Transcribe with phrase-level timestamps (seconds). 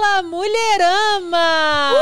[0.00, 1.92] Fala Mulherama!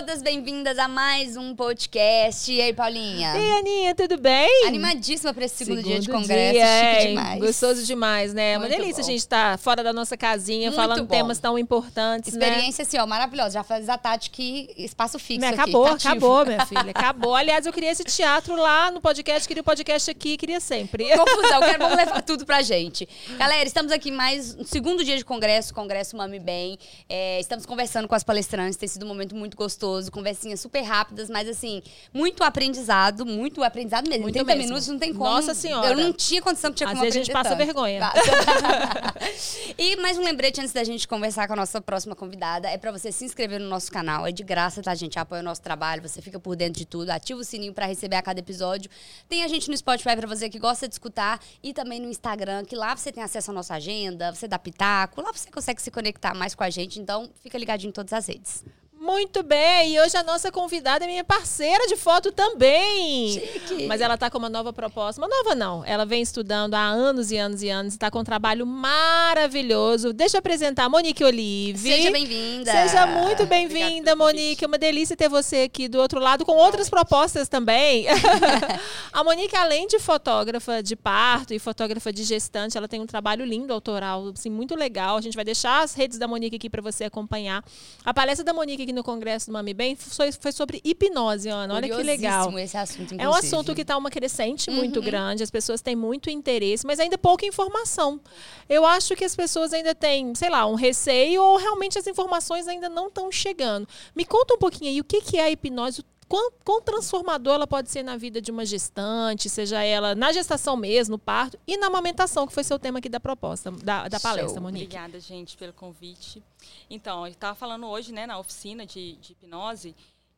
[0.00, 2.50] Todas bem-vindas a mais um podcast.
[2.50, 3.36] E aí, Paulinha?
[3.36, 4.66] E aí, Aninha, tudo bem?
[4.66, 6.52] Animadíssima para esse segundo, segundo, dia de congresso.
[6.54, 7.40] Dia, Chique é, demais.
[7.40, 8.52] Gostoso demais, né?
[8.52, 9.00] É uma delícia bom.
[9.00, 11.14] a gente estar tá fora da nossa casinha, Muito falando bom.
[11.14, 12.48] temas tão importantes, né?
[12.48, 12.88] Experiência, né?
[12.88, 13.50] assim, ó, maravilhosa.
[13.50, 16.92] Já faz a Tati que espaço fixo aqui, Acabou, acabou, minha filha.
[16.94, 17.34] Acabou.
[17.34, 21.10] Aliás, eu queria esse teatro lá no podcast, queria o podcast aqui, queria sempre.
[21.14, 23.06] Confusão, quero vamos levar tudo pra gente.
[23.36, 26.78] Galera, estamos aqui mais no segundo dia de congresso, Congresso Mami Bem.
[27.06, 31.28] É, estamos conversando com as palestrantes, tem sido um momento muito gostoso, conversinhas super rápidas,
[31.30, 34.22] mas assim, muito aprendizado, muito aprendizado mesmo.
[34.22, 34.68] Muito 30 mesmo.
[34.68, 35.30] minutos não tem como.
[35.30, 35.88] Nossa Senhora.
[35.88, 37.58] Eu não tinha condição que tinha Às como vezes a gente passa tanto.
[37.58, 38.00] vergonha.
[39.78, 42.92] e mais um lembrete antes da gente conversar com a nossa próxima convidada, é para
[42.92, 45.18] você se inscrever no nosso canal, é de graça, tá, gente?
[45.18, 48.16] Apoia o nosso trabalho, você fica por dentro de tudo, ativa o sininho para receber
[48.16, 48.90] a cada episódio.
[49.28, 52.64] Tem a gente no Spotify para você que gosta de escutar e também no Instagram,
[52.64, 55.90] que lá você tem acesso à nossa agenda, você dá pitaco, lá você consegue se
[55.90, 58.64] conectar mais com a gente, então fica ligadinho em todas as redes.
[59.00, 63.32] Muito bem, e hoje a nossa convidada é minha parceira de foto também.
[63.32, 63.86] Chique.
[63.86, 65.18] Mas ela está com uma nova proposta.
[65.18, 68.24] Uma nova não, ela vem estudando há anos e anos e anos, está com um
[68.24, 70.12] trabalho maravilhoso.
[70.12, 71.78] Deixa eu apresentar a Monique Olive.
[71.78, 72.70] Seja bem-vinda.
[72.70, 74.64] Seja muito bem-vinda, Monique.
[74.64, 78.04] É uma delícia ter você aqui do outro lado com outras propostas também.
[79.10, 83.46] a Monique, além de fotógrafa de parto e fotógrafa de gestante, ela tem um trabalho
[83.46, 85.16] lindo autoral, assim, muito legal.
[85.16, 87.64] A gente vai deixar as redes da Monique aqui para você acompanhar.
[88.04, 91.74] A palestra da Monique aqui no Congresso do Mami Bem foi, foi sobre hipnose, Ana.
[91.74, 92.58] Olha que legal.
[92.58, 93.22] esse assunto, inclusive.
[93.22, 95.04] É um assunto que está uma crescente muito uhum.
[95.04, 98.20] grande, as pessoas têm muito interesse, mas ainda pouca informação.
[98.68, 102.66] Eu acho que as pessoas ainda têm, sei lá, um receio ou realmente as informações
[102.66, 103.88] ainda não estão chegando.
[104.14, 107.66] Me conta um pouquinho aí o que, que é a hipnose, quão, quão transformador ela
[107.66, 111.76] pode ser na vida de uma gestante, seja ela na gestação mesmo, no parto e
[111.76, 114.62] na amamentação, que foi seu tema aqui da proposta, da, da palestra, Show.
[114.62, 114.84] Monique.
[114.84, 116.40] Obrigada, gente, pelo convite.
[116.88, 119.92] Então, eu estava falando hoje, né, na oficina de, de hipnose,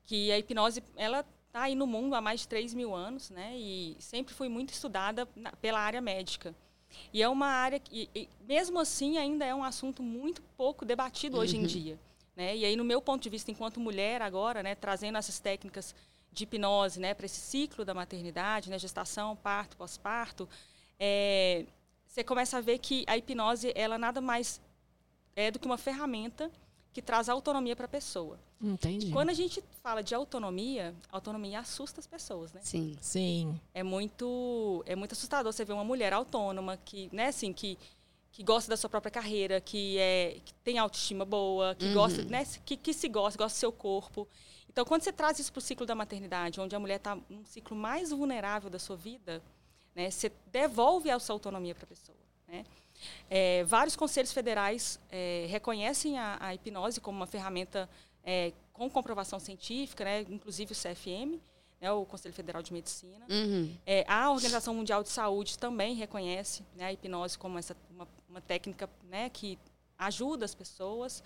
[0.07, 3.53] que a hipnose, ela está aí no mundo há mais de 3 mil anos, né,
[3.55, 6.55] e sempre foi muito estudada na, pela área médica.
[7.13, 11.37] E é uma área que, e, mesmo assim, ainda é um assunto muito pouco debatido
[11.37, 11.43] uhum.
[11.43, 11.67] hoje em uhum.
[11.67, 11.99] dia.
[12.37, 12.57] Né?
[12.57, 15.95] E aí, no meu ponto de vista, enquanto mulher agora, né, trazendo essas técnicas
[16.33, 20.49] de hipnose né, para esse ciclo da maternidade, né, gestação, parto, pós-parto,
[20.99, 21.67] é,
[22.07, 24.61] você começa a ver que a hipnose ela nada mais
[25.37, 26.51] é do que uma ferramenta
[26.93, 28.39] que traz autonomia para a pessoa.
[28.61, 29.11] Entendi.
[29.11, 32.61] Quando a gente fala de autonomia, autonomia assusta as pessoas, né?
[32.63, 32.97] Sim.
[33.01, 33.61] Sim.
[33.75, 37.79] É muito, é muito assustador você ver uma mulher autônoma que, né, assim, que
[38.33, 41.95] que gosta da sua própria carreira, que, é, que tem autoestima boa, que uhum.
[41.95, 44.27] gosta, né, que, que se gosta, gosta do seu corpo.
[44.69, 47.45] Então, quando você traz isso para o ciclo da maternidade, onde a mulher está num
[47.45, 49.43] ciclo mais vulnerável da sua vida,
[49.95, 52.17] né, você devolve a sua autonomia para a pessoa.
[52.49, 52.65] Né?
[53.29, 57.89] É, vários conselhos federais é, reconhecem a, a, hipnose como uma ferramenta
[58.25, 61.39] é, com comprovação científica, né, inclusive o CFM,
[61.83, 63.27] né, o Conselho Federal de Medicina.
[63.29, 63.77] Uhum.
[63.85, 68.41] É, a Organização Mundial de Saúde também reconhece né, a hipnose como essa, uma, uma
[68.41, 69.59] técnica né, que
[69.99, 71.25] ajuda as pessoas.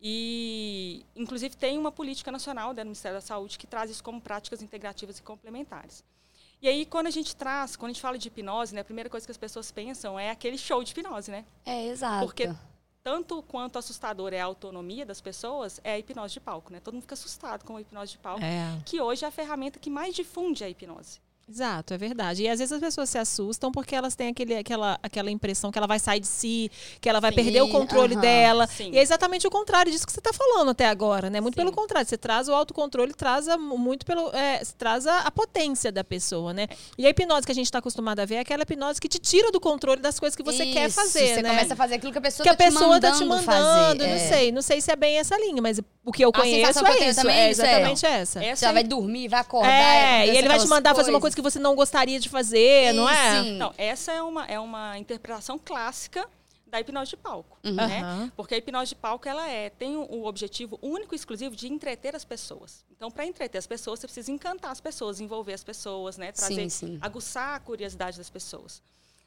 [0.00, 4.20] E, inclusive, tem uma política nacional né, do Ministério da Saúde que traz isso como
[4.20, 6.04] práticas integrativas e complementares.
[6.62, 9.10] E aí, quando a gente traz, quando a gente fala de hipnose, né, a primeira
[9.10, 11.44] coisa que as pessoas pensam é aquele show de hipnose, né?
[11.66, 12.26] É, exato.
[12.26, 12.54] Porque
[13.02, 16.80] tanto quanto assustador é a autonomia das pessoas, é a hipnose de palco, né?
[16.80, 18.80] Todo mundo fica assustado com a hipnose de palco, é.
[18.84, 21.20] que hoje é a ferramenta que mais difunde a hipnose.
[21.50, 22.44] Exato, é verdade.
[22.44, 25.78] E às vezes as pessoas se assustam porque elas têm aquele, aquela, aquela impressão que
[25.78, 28.68] ela vai sair de si, que ela vai sim, perder o controle dela.
[28.68, 28.92] Sim.
[28.92, 31.40] E é exatamente o contrário disso que você está falando até agora, né?
[31.40, 31.60] Muito sim.
[31.60, 32.08] pelo contrário.
[32.08, 34.30] Você traz o autocontrole, traz a, muito pelo.
[34.32, 36.68] É, traz a, a, potência da pessoa, né?
[36.96, 39.18] E a hipnose que a gente está acostumado a ver é aquela hipnose que te
[39.18, 41.34] tira do controle das coisas que você Isso, quer fazer.
[41.34, 41.48] Você né?
[41.48, 43.00] começa a fazer aquilo que a pessoa que está te mandando.
[43.00, 44.18] Tá te mandando fazer, não é.
[44.18, 44.52] sei.
[44.52, 46.90] Não sei se é bem essa linha, mas o que eu A conheço sensação que
[46.90, 47.20] eu é isso.
[47.20, 47.64] também É é isso, é.
[47.70, 48.40] exatamente essa.
[48.54, 49.68] Já é- vai dormir, vai acordar.
[49.70, 51.34] É, e ele vai te mandar fazer uma coisas.
[51.34, 53.42] coisa que você não gostaria de fazer, não é?
[53.42, 53.56] Sim.
[53.56, 56.28] Não, essa é uma, é uma interpretação clássica
[56.66, 57.74] da hipnose de palco, Uhum.
[57.74, 58.32] né?
[58.36, 62.14] Porque a hipnose de palco ela é tem o, objetivo único e exclusivo de entreter
[62.14, 62.84] as pessoas.
[62.90, 66.30] Então, para entreter as pessoas, você precisa encantar as pessoas, envolver as pessoas, né?
[66.30, 66.98] Trazer, Sim, sim.
[67.02, 68.80] aguçar a curiosidade das pessoas.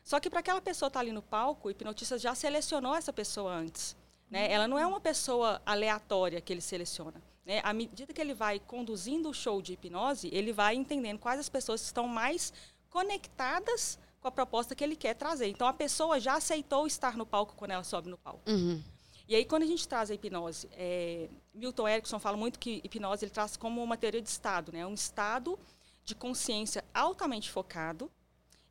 [0.03, 3.53] Só que para aquela pessoa estar ali no palco, o hipnotista já selecionou essa pessoa
[3.53, 3.95] antes.
[4.29, 4.51] Né?
[4.51, 7.21] Ela não é uma pessoa aleatória que ele seleciona.
[7.45, 7.59] Né?
[7.63, 11.49] À medida que ele vai conduzindo o show de hipnose, ele vai entendendo quais as
[11.49, 12.53] pessoas estão mais
[12.89, 15.47] conectadas com a proposta que ele quer trazer.
[15.47, 18.49] Então, a pessoa já aceitou estar no palco quando ela sobe no palco.
[18.49, 18.81] Uhum.
[19.27, 23.25] E aí, quando a gente traz a hipnose, é, Milton Erickson fala muito que hipnose
[23.25, 24.85] ele traz como uma teoria de estado, né?
[24.85, 25.59] Um estado
[26.05, 28.11] de consciência altamente focado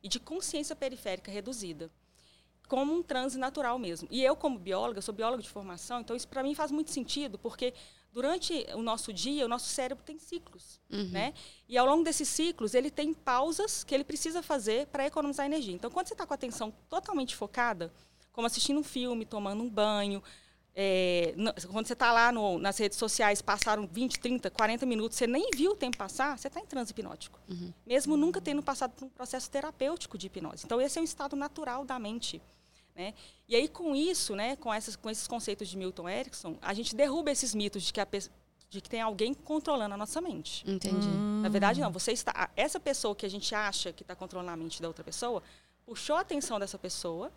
[0.01, 1.91] e de consciência periférica reduzida.
[2.67, 4.07] como um transe natural mesmo.
[4.09, 7.37] E eu, como bióloga, sou bióloga de formação, então isso para mim faz muito sentido,
[7.37, 7.73] porque
[8.13, 11.09] durante o nosso dia, o nosso cérebro tem ciclos, uhum.
[11.09, 11.33] né?
[11.67, 15.73] E ao longo desses ciclos, ele tem pausas que ele precisa fazer para economizar energia.
[15.73, 17.91] Então, quando você está com a atenção totalmente focada,
[18.31, 20.21] como assistindo um filme, tomando um banho,
[20.75, 21.33] é,
[21.71, 25.49] quando você está lá no, nas redes sociais, passaram 20, 30, 40 minutos, você nem
[25.55, 27.39] viu o tempo passar, você está em transe hipnótico.
[27.49, 27.73] Uhum.
[27.85, 30.65] Mesmo nunca tendo passado por um processo terapêutico de hipnose.
[30.65, 32.39] Então, esse é um estado natural da mente.
[32.95, 33.13] Né?
[33.47, 36.95] E aí, com isso, né, com, essas, com esses conceitos de Milton Erickson, a gente
[36.95, 38.07] derruba esses mitos de que, a,
[38.69, 40.63] de que tem alguém controlando a nossa mente.
[40.69, 41.07] Entendi.
[41.07, 41.41] Hum.
[41.41, 41.91] Na verdade, não.
[41.91, 45.03] Você está, essa pessoa que a gente acha que está controlando a mente da outra
[45.03, 45.41] pessoa,
[45.85, 47.31] puxou a atenção dessa pessoa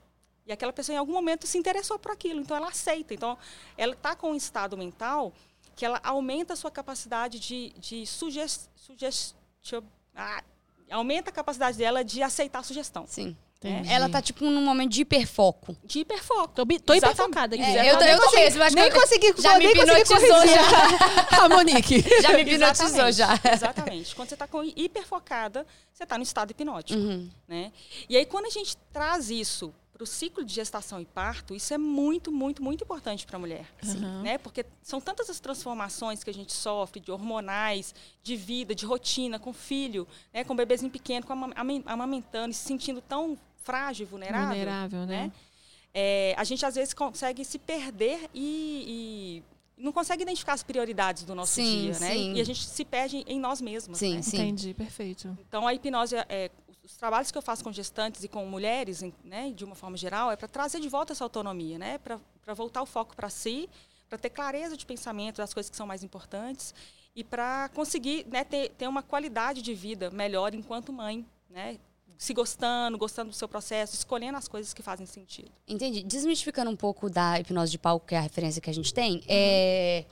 [0.47, 2.41] e aquela pessoa, em algum momento, se interessou por aquilo.
[2.41, 3.13] Então, ela aceita.
[3.13, 3.37] Então,
[3.77, 5.33] ela está com um estado mental
[5.75, 9.35] que ela aumenta a sua capacidade de, de sugest, sugest,
[10.15, 10.43] ah,
[10.91, 13.07] aumenta a capacidade dela de aceitar a sugestão.
[13.07, 13.37] Sim.
[13.69, 13.93] Entendi.
[13.93, 15.77] Ela tá, tipo, num momento de hiperfoco.
[15.85, 16.55] De hiperfoco.
[16.55, 17.65] Tô, tô hiperfocada aqui.
[17.65, 21.45] É, eu, eu também mas nem consegui, já me hipnotizou já.
[21.45, 22.05] a Monique.
[22.23, 23.29] Já me hipnotizou já.
[23.53, 24.15] Exatamente.
[24.15, 26.99] Quando você tá com hiperfocada, você tá no estado hipnótico.
[26.99, 27.29] Uhum.
[27.49, 27.73] Né?
[28.09, 31.73] E aí, quando a gente traz isso para o ciclo de gestação e parto, isso
[31.73, 33.67] é muito, muito, muito importante para a mulher.
[33.83, 34.23] Uhum.
[34.23, 34.37] Né?
[34.37, 39.39] Porque são tantas as transformações que a gente sofre, de hormonais, de vida, de rotina,
[39.39, 40.45] com filho, né?
[40.45, 41.33] com bebezinho pequeno, com
[41.87, 44.49] amamentando, e se sentindo tão frágil, vulnerável.
[44.49, 45.27] Vulnerável, né?
[45.27, 45.33] né?
[45.93, 49.43] É, a gente, às vezes, consegue se perder e,
[49.77, 52.13] e não consegue identificar as prioridades do nosso sim, dia, né?
[52.13, 52.35] Sim.
[52.35, 53.99] E a gente se perde em nós mesmos.
[53.99, 54.23] Sim, né?
[54.23, 54.37] sim.
[54.37, 55.37] Entendi, perfeito.
[55.49, 56.51] Então, a hipnose é,
[56.85, 60.31] os trabalhos que eu faço com gestantes e com mulheres, né, de uma forma geral,
[60.31, 63.69] é para trazer de volta essa autonomia, né, para voltar o foco para si,
[64.09, 66.73] para ter clareza de pensamento das coisas que são mais importantes
[67.15, 71.77] e para conseguir né, ter, ter uma qualidade de vida melhor enquanto mãe, né,
[72.19, 75.51] se gostando, gostando do seu processo, escolhendo as coisas que fazem sentido.
[75.69, 76.03] Entendi.
[76.03, 79.17] Desmistificando um pouco da hipnose de palco, que é a referência que a gente tem,
[79.17, 79.23] uhum.
[79.29, 80.05] é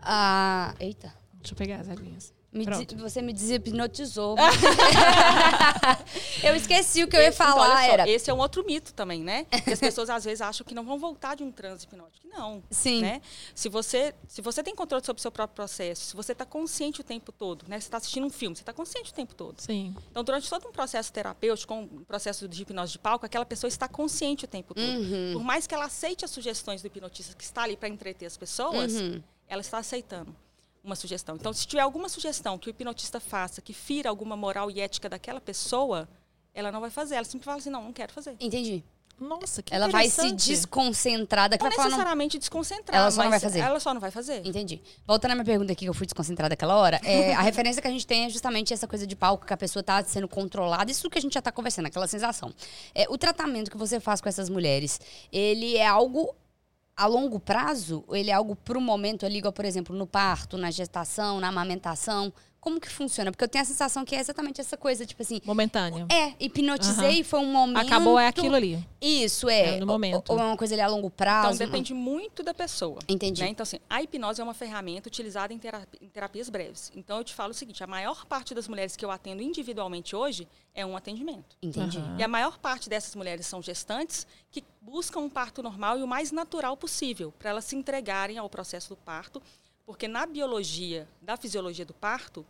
[0.00, 1.14] a eita.
[1.34, 2.35] Deixa eu pegar as aguinhas.
[2.56, 2.64] Me
[2.96, 4.36] você me deshipnotizou.
[6.42, 7.84] eu esqueci o que eu ia falar.
[7.84, 8.04] Então, era.
[8.04, 9.44] Só, esse é um outro mito também, né?
[9.44, 12.26] Que as pessoas às vezes acham que não vão voltar de um transe hipnótico.
[12.28, 12.62] Não.
[12.70, 13.02] Sim.
[13.02, 13.20] Né?
[13.54, 17.00] Se, você, se você tem controle sobre o seu próprio processo, se você está consciente
[17.00, 17.80] o tempo todo, né?
[17.80, 19.60] Você está assistindo um filme, você está consciente o tempo todo.
[19.60, 19.94] Sim.
[20.10, 23.88] Então, durante todo um processo terapêutico, um processo de hipnose de palco, aquela pessoa está
[23.88, 24.86] consciente o tempo todo.
[24.86, 25.32] Uhum.
[25.34, 28.36] Por mais que ela aceite as sugestões do hipnotista que está ali para entreter as
[28.36, 29.22] pessoas, uhum.
[29.48, 30.34] ela está aceitando
[30.86, 31.36] uma sugestão.
[31.36, 35.08] Então, se tiver alguma sugestão que o hipnotista faça que fira alguma moral e ética
[35.08, 36.08] daquela pessoa,
[36.54, 37.16] ela não vai fazer.
[37.16, 38.36] Ela sempre fala assim, não, não quero fazer.
[38.40, 38.84] Entendi.
[39.18, 42.40] Nossa, que Ela vai se desconcentrar daquela Não necessariamente não...
[42.40, 43.58] desconcentrar, ela só não vai fazer.
[43.60, 44.46] Ela só não vai fazer.
[44.46, 44.82] Entendi.
[45.06, 47.88] Voltando à minha pergunta aqui, que eu fui desconcentrada aquela hora, é, a referência que
[47.88, 50.90] a gente tem é justamente essa coisa de palco, que a pessoa está sendo controlada,
[50.90, 52.52] isso que a gente já está conversando, aquela sensação.
[52.94, 55.00] É, o tratamento que você faz com essas mulheres,
[55.32, 56.34] ele é algo
[56.96, 60.56] a longo prazo, ele é algo para o momento ali, igual, por exemplo, no parto,
[60.56, 62.32] na gestação, na amamentação?
[62.66, 63.30] Como que funciona?
[63.30, 65.40] Porque eu tenho a sensação que é exatamente essa coisa, tipo assim.
[65.44, 66.08] Momentâneo.
[66.10, 67.24] É, hipnotizei, uhum.
[67.24, 67.86] foi um momento.
[67.86, 68.84] Acabou, é aquilo ali.
[69.00, 69.76] Isso, é.
[69.76, 70.30] é no momento.
[70.30, 71.54] Ou, ou é uma coisa ali a longo prazo.
[71.54, 72.02] Então depende uma...
[72.02, 72.98] muito da pessoa.
[73.06, 73.40] Entendi.
[73.40, 73.50] Né?
[73.50, 76.90] Então, assim, a hipnose é uma ferramenta utilizada em, terapia, em terapias breves.
[76.96, 80.16] Então, eu te falo o seguinte: a maior parte das mulheres que eu atendo individualmente
[80.16, 81.56] hoje é um atendimento.
[81.62, 81.98] Entendi.
[81.98, 82.18] Uhum.
[82.18, 86.08] E a maior parte dessas mulheres são gestantes que buscam um parto normal e o
[86.08, 89.40] mais natural possível, para elas se entregarem ao processo do parto.
[89.86, 92.44] Porque na biologia, da fisiologia do parto,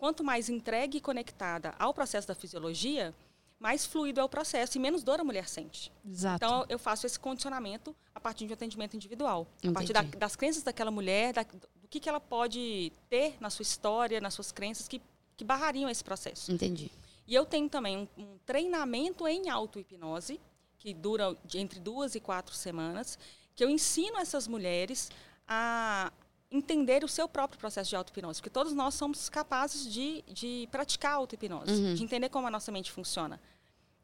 [0.00, 3.14] quanto mais entregue e conectada ao processo da fisiologia,
[3.58, 5.92] mais fluido é o processo e menos dor a mulher sente.
[6.08, 6.36] Exato.
[6.42, 9.46] Então, eu faço esse condicionamento a partir de um atendimento individual.
[9.58, 9.68] Entendi.
[9.68, 13.50] A partir da, das crenças daquela mulher, da, do que, que ela pode ter na
[13.50, 15.02] sua história, nas suas crenças, que,
[15.36, 16.50] que barrariam esse processo.
[16.50, 16.90] Entendi.
[17.28, 20.40] E eu tenho também um, um treinamento em auto-hipnose,
[20.78, 23.18] que dura entre duas e quatro semanas,
[23.54, 25.10] que eu ensino essas mulheres
[25.46, 26.10] a,
[26.50, 31.14] entender o seu próprio processo de auto-hipnose, porque todos nós somos capazes de, de praticar
[31.14, 31.94] auto-hipnose, uhum.
[31.94, 33.40] de entender como a nossa mente funciona,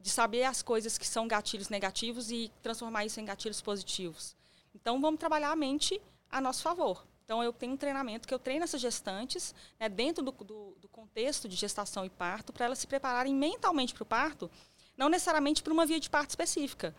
[0.01, 4.37] de saber as coisas que são gatilhos negativos e transformar isso em gatilhos positivos.
[4.75, 6.01] Então, vamos trabalhar a mente
[6.31, 7.05] a nosso favor.
[7.25, 10.89] Então, eu tenho um treinamento que eu treino essas gestantes né, dentro do, do, do
[10.89, 14.49] contexto de gestação e parto, para elas se prepararem mentalmente para o parto,
[14.97, 16.95] não necessariamente para uma via de parto específica,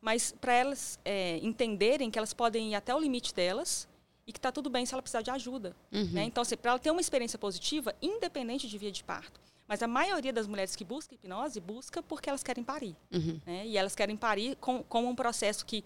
[0.00, 3.88] mas para elas é, entenderem que elas podem ir até o limite delas,
[4.26, 5.74] e que está tudo bem se ela precisar de ajuda.
[5.92, 6.10] Uhum.
[6.12, 6.24] Né?
[6.24, 9.40] Então, assim, para ela ter uma experiência positiva, independente de via de parto.
[9.66, 12.94] Mas a maioria das mulheres que busca hipnose, busca porque elas querem parir.
[13.12, 13.40] Uhum.
[13.46, 13.66] Né?
[13.66, 15.84] E elas querem parir com, com um processo que,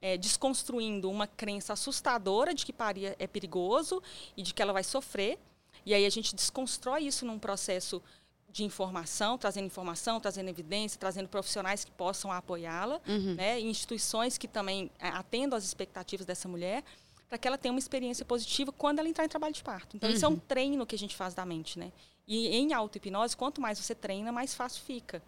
[0.00, 4.02] é, desconstruindo uma crença assustadora de que parir é perigoso
[4.36, 5.38] e de que ela vai sofrer.
[5.84, 8.02] E aí a gente desconstrói isso num processo
[8.48, 13.34] de informação, trazendo informação, trazendo evidência, trazendo profissionais que possam apoiá-la, Uhum.
[13.34, 13.60] né?
[13.60, 16.82] Instituições que também é, atendam às expectativas dessa mulher,
[17.28, 19.96] para que ela tenha uma experiência positiva quando ela entrar em trabalho de parto.
[19.96, 21.92] Então, isso é um treino que a gente faz da mente, né?
[22.26, 25.22] E em auto-hipnose, quanto mais você treina, mais fácil fica.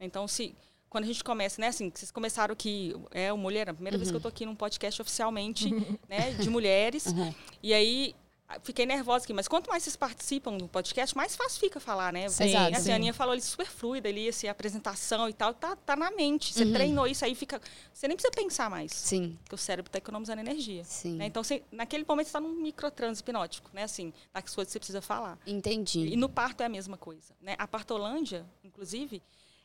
[0.00, 0.54] Então, se
[0.88, 4.10] quando a gente começa, né, assim, vocês começaram aqui, é o Mulher, a primeira vez
[4.10, 5.68] que eu tô aqui num podcast oficialmente,
[6.08, 7.06] né, de mulheres.
[7.06, 7.34] Uhum.
[7.62, 8.14] E aí,
[8.62, 12.28] fiquei nervosa aqui, mas quanto mais vocês participam do podcast, mais fácil fica falar, né?
[12.30, 12.44] Sim.
[12.44, 12.76] Exato.
[12.76, 15.94] Assim, a Aninha falou ali super fluida ali, assim, a apresentação e tal, tá, tá
[15.94, 16.54] na mente.
[16.54, 17.60] Você treinou isso aí, fica.
[17.92, 18.92] Você nem precisa pensar mais.
[18.92, 20.82] Sim, Porque o cérebro está economizando energia.
[20.84, 21.16] sim.
[21.16, 21.26] né?
[21.26, 23.82] Então, você, naquele momento, você está num microtranse hipnótico, né?
[23.82, 25.38] Assim, coisas que você precisa falar.
[25.46, 26.06] Entendi.
[26.06, 27.34] E no parto é a mesma coisa.
[27.42, 27.54] Né?
[27.58, 29.22] A partolândia, inclusive,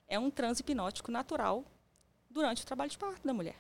[0.08, 1.64] é um transe hipnótico natural
[2.30, 3.56] durante o trabalho de parto da mulher.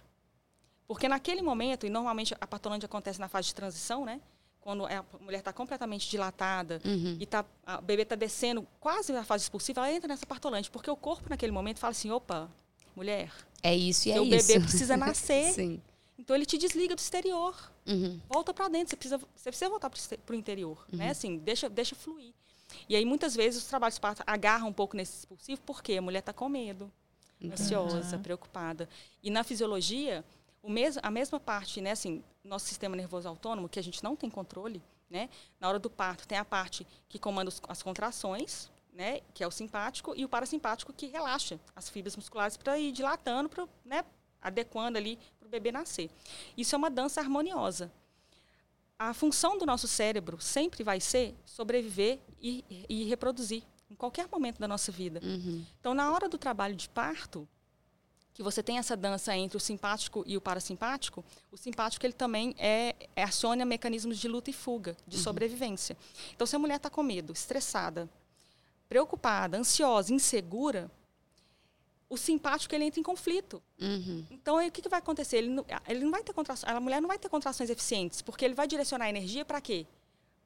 [0.86, 4.20] Porque naquele momento, e normalmente a partolândia acontece na fase de transição, né?
[4.64, 7.18] Quando a mulher está completamente dilatada Uhum.
[7.20, 10.72] e tá, a- o bebê está descendo quase na fase expulsiva, ela entra nessa partolândia.
[10.72, 12.50] Porque o corpo, naquele momento, fala assim: opa,
[12.96, 13.30] mulher,
[13.62, 14.30] É isso e é isso.
[14.48, 15.52] bebê precisa nascer.
[15.54, 15.82] Sim.
[16.18, 17.54] Então ele te desliga do exterior
[17.86, 18.22] Uhum.
[18.30, 21.10] volta para dentro, você precisa, você precisa voltar para o interior, né?
[21.10, 22.32] Assim, deixa, deixa fluir.
[22.88, 26.02] E aí, muitas vezes, os trabalhos de parto agarram um pouco nesse expulsivo, porque a
[26.02, 26.90] mulher está com medo,
[27.44, 28.88] ansiosa, preocupada.
[29.22, 30.24] E na fisiologia,
[30.62, 31.92] o mes a mesma parte, né?
[31.92, 35.30] Assim, nosso sistema nervoso autônomo, que a gente não tem controle, né?
[35.60, 39.22] Na hora do parto, tem a parte que comanda as contrações, né?
[39.34, 43.50] Que é o simpático, e o parasimpático, que relaxa as fibras musculares para ir dilatando,
[43.50, 44.04] pra, né?
[44.42, 46.10] Adequando ali para o bebê nascer.
[46.58, 47.92] Isso é uma dança harmoniosa.
[49.00, 54.60] A função do nosso cérebro sempre vai ser sobreviver e, e reproduzir em qualquer momento
[54.60, 55.20] da nossa vida.
[55.24, 55.64] Uhum.
[55.80, 57.48] Então, na hora do trabalho de parto,
[58.34, 62.56] que você tem essa dança entre o simpático e o parasimpático, o simpático ele também
[62.58, 65.96] é, é aciona mecanismos de luta e fuga, de sobrevivência.
[66.34, 68.10] Então, se a mulher está com medo, estressada,
[68.90, 70.90] preocupada, ansiosa, insegura,
[72.10, 73.62] o simpático ele entra em conflito.
[73.80, 74.26] Uhum.
[74.32, 75.38] Então, aí, o que, que vai acontecer?
[75.38, 78.44] Ele não, ele não vai ter contrações, a mulher não vai ter contrações eficientes, porque
[78.44, 79.86] ele vai direcionar a energia para quê?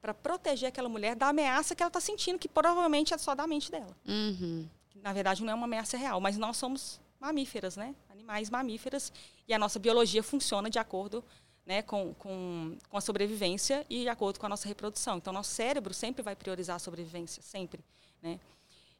[0.00, 3.46] Para proteger aquela mulher da ameaça que ela está sentindo, que provavelmente é só da
[3.46, 3.96] mente dela.
[4.06, 4.68] Uhum.
[5.02, 7.94] Na verdade, não é uma ameaça real, mas nós somos mamíferas, né?
[8.08, 9.12] Animais mamíferas,
[9.46, 11.24] e a nossa biologia funciona de acordo
[11.66, 15.18] né, com, com, com a sobrevivência e de acordo com a nossa reprodução.
[15.18, 17.80] Então, nosso cérebro sempre vai priorizar a sobrevivência, sempre.
[18.22, 18.40] Né?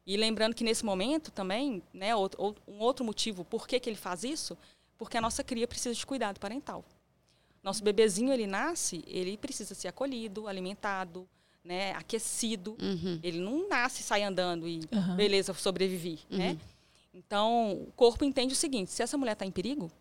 [0.05, 3.89] E lembrando que nesse momento também, né, outro, ou- um outro motivo por que, que
[3.89, 4.57] ele faz isso,
[4.97, 6.83] porque a nossa cria precisa de cuidado parental.
[7.63, 11.27] Nosso bebezinho, ele nasce, ele precisa ser acolhido, alimentado,
[11.63, 12.77] né, aquecido.
[12.81, 13.19] Uhum.
[13.23, 15.15] Ele não nasce, sai andando e, Aham.
[15.15, 16.57] beleza, sobrevivi, né?
[17.13, 19.91] Então, o corpo entende o seguinte, se essa mulher está em perigo,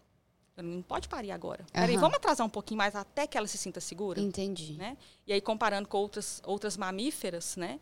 [0.57, 1.65] ela não pode parir agora.
[1.73, 2.01] Peraí, Aham.
[2.03, 4.21] vamos atrasar um pouquinho mais até que ela se sinta segura?
[4.21, 4.75] Entendi.
[4.75, 4.97] né?
[5.27, 7.79] E aí comparando com outras outras mamíferas, né?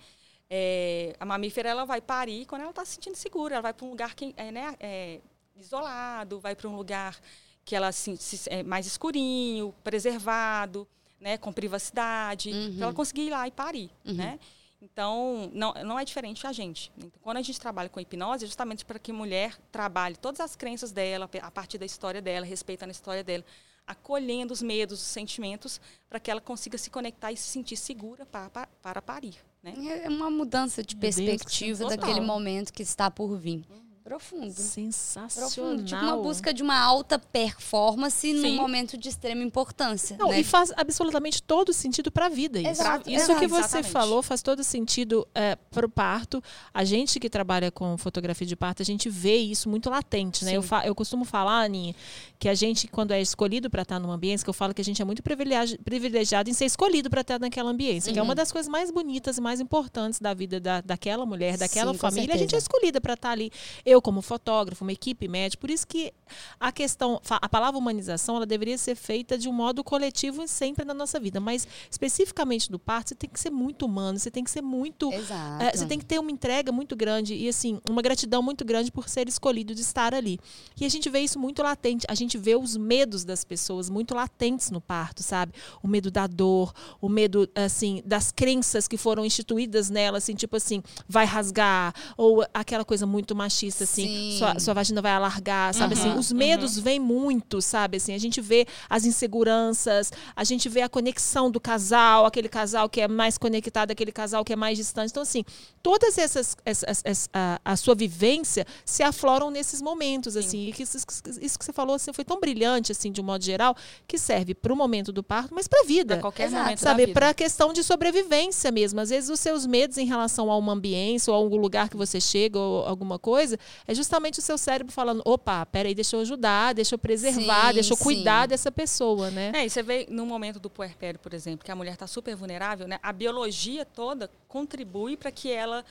[0.49, 3.55] É, a mamífera ela vai parir quando ela está se sentindo segura.
[3.57, 5.21] Ela vai para um lugar que é, né, é,
[5.57, 7.19] isolado, vai para um lugar
[7.65, 10.87] que ela se, se- é mais escurinho, preservado,
[11.19, 12.75] né, com privacidade, Uhum.
[12.77, 14.39] para ela conseguir ir lá e parir, né?
[14.81, 16.93] Então, não, não é diferente a gente.
[16.97, 20.41] Então, quando a gente trabalha com hipnose, é justamente para que a mulher trabalhe todas
[20.41, 23.45] as crenças dela, a partir da história dela, respeitando a história dela,
[23.87, 28.27] acolhendo os medos, os sentimentos, para que ela consiga se conectar e se sentir segura
[28.27, 29.37] para, para, para parir.
[29.63, 29.75] Né?
[30.05, 33.65] É uma mudança de Deus, perspectiva daquele momento que está por vir.
[34.07, 34.53] Profundo.
[34.55, 35.51] Sensacional.
[35.51, 35.83] Profundo.
[35.85, 38.57] Tipo uma busca de uma alta performance num Sim.
[38.57, 40.17] momento de extrema importância.
[40.17, 40.39] Não, né?
[40.41, 42.71] e faz absolutamente todo sentido para a vida isso.
[42.71, 43.41] Exato, isso exato.
[43.41, 43.91] que você Exatamente.
[43.91, 45.27] falou faz todo sentido
[45.73, 46.41] para o parto.
[46.73, 50.53] A gente que trabalha com fotografia de parto, a gente vê isso muito latente, né?
[50.57, 51.95] Eu, fa- eu costumo falar, Aninha,
[52.39, 54.85] que a gente, quando é escolhido para estar numa ambiência, que eu falo que a
[54.85, 58.37] gente é muito privilegi- privilegiado em ser escolhido para estar naquela ambiência, que é uma
[58.37, 62.35] das coisas mais bonitas e mais importantes da vida da, daquela mulher, daquela Sim, família.
[62.37, 63.51] A gente é escolhida para estar ali.
[63.85, 65.61] Eu, como fotógrafo, uma equipe médica.
[65.61, 66.13] Por isso que
[66.59, 70.85] a questão, a palavra humanização, ela deveria ser feita de um modo coletivo e sempre
[70.85, 71.41] na nossa vida.
[71.41, 75.13] Mas especificamente do parto, você tem que ser muito humano, você tem que ser muito.
[75.61, 78.91] É, você tem que ter uma entrega muito grande e assim uma gratidão muito grande
[78.91, 80.39] por ser escolhido de estar ali.
[80.79, 82.07] E a gente vê isso muito latente.
[82.09, 85.53] A gente vê os medos das pessoas muito latentes no parto, sabe?
[85.83, 90.57] O medo da dor, o medo assim das crenças que foram instituídas nela, assim tipo
[90.57, 94.39] assim, vai rasgar ou aquela coisa muito machista assim, Sim.
[94.39, 96.09] sua, sua vagina vai alargar, sabe assim?
[96.11, 96.19] Aham.
[96.19, 97.97] Os medos vêm muito, sabe?
[97.97, 102.89] Assim, a gente vê as inseguranças, a gente vê a conexão do casal, aquele casal
[102.89, 105.11] que é mais conectado, aquele casal que é mais distante.
[105.11, 105.45] Então, assim,
[105.83, 110.67] todas essas, essas, essas- a, a sua vivência se afloram nesses momentos, assim.
[110.69, 110.97] E que isso,
[111.41, 113.77] isso que você falou assim, foi tão brilhante, assim, de um modo geral,
[114.07, 116.63] que serve para o momento do parto, mas para a vida Pra qualquer Exato.
[116.63, 119.01] momento da sabe, para a questão de sobrevivência mesmo.
[119.01, 121.97] Às vezes os seus medos em relação a uma ambiência ou a algum lugar que
[121.97, 126.21] você chega ou alguma coisa, é justamente o seu cérebro falando, opa, peraí, deixa eu
[126.21, 128.49] ajudar, deixa eu preservar, Sim, deixa eu cuidar sim.
[128.49, 129.53] dessa pessoa, né?
[129.55, 132.37] É, e você vê no momento do puerpério, por exemplo, que a mulher está super
[132.37, 132.99] vulnerável, né?
[133.03, 135.85] A biologia toda contribui para que ela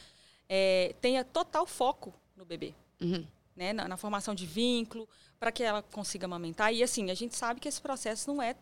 [0.48, 3.25] é, tenha total foco no bebê, Uhum.
[3.56, 3.74] né?
[3.74, 5.08] Na, na formação de vínculo,
[5.39, 6.74] para que ela consiga amamentar.
[6.74, 8.56] E assim, a gente sabe que esse processo não é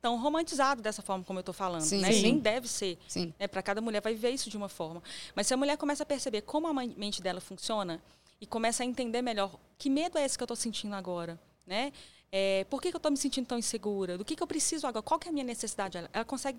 [0.00, 2.00] tão romantizado dessa forma como eu estou falando, Sim.
[2.00, 2.12] né?
[2.12, 2.22] Sim.
[2.22, 2.98] Nem deve ser.
[3.08, 3.32] Sim.
[3.38, 3.46] né?
[3.48, 5.02] Para cada mulher vai viver isso de uma forma.
[5.34, 8.02] Mas se a mulher começa a perceber como a mente dela funciona
[8.40, 11.92] e começa a entender melhor que medo é esse que eu estou sentindo agora, né?
[12.30, 14.18] É, por que, que eu estou me sentindo tão insegura?
[14.18, 15.02] Do que, que eu preciso agora?
[15.02, 15.98] Qual que é a minha necessidade?
[15.98, 16.58] Ela, ela consegue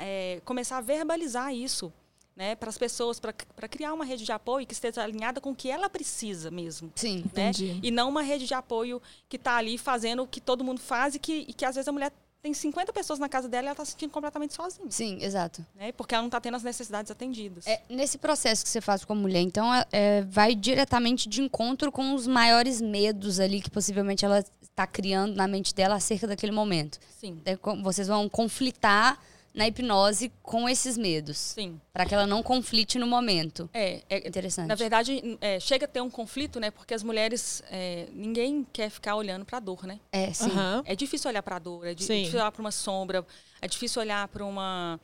[0.00, 1.92] é, começar a verbalizar isso
[2.36, 5.54] né, para as pessoas, para criar uma rede de apoio que esteja alinhada com o
[5.54, 6.92] que ela precisa mesmo.
[6.94, 7.18] Sim.
[7.32, 7.50] Né?
[7.50, 7.80] Entendi.
[7.82, 11.14] E não uma rede de apoio que está ali fazendo o que todo mundo faz
[11.14, 12.12] e que, e que às vezes a mulher
[12.44, 14.86] tem 50 pessoas na casa dela e ela está se sentindo completamente sozinha.
[14.90, 15.64] Sim, exato.
[15.74, 15.92] Né?
[15.92, 17.66] Porque ela não está tendo as necessidades atendidas.
[17.66, 21.40] É, nesse processo que você faz com a mulher, então, é- é, vai diretamente de
[21.40, 26.26] encontro com os maiores medos ali que possivelmente ela está criando na mente dela acerca
[26.26, 26.98] daquele momento.
[27.18, 29.18] Sim, É, Vocês vão conflitar
[29.54, 31.80] na hipnose com esses medos, sim.
[31.92, 33.70] para que ela não conflite no momento.
[33.72, 34.66] É, é- Interessante.
[34.66, 36.72] na verdade, é, chega a ter um conflito, né?
[36.72, 40.00] Porque as mulheres, é, ninguém quer ficar olhando para a dor, né?
[40.10, 40.50] É, sim.
[40.50, 40.82] Aham.
[40.84, 42.18] É difícil olhar para a dor, é di- Sim.
[42.18, 43.24] difícil olhar para uma sombra,
[43.62, 44.98] é difícil olhar para uma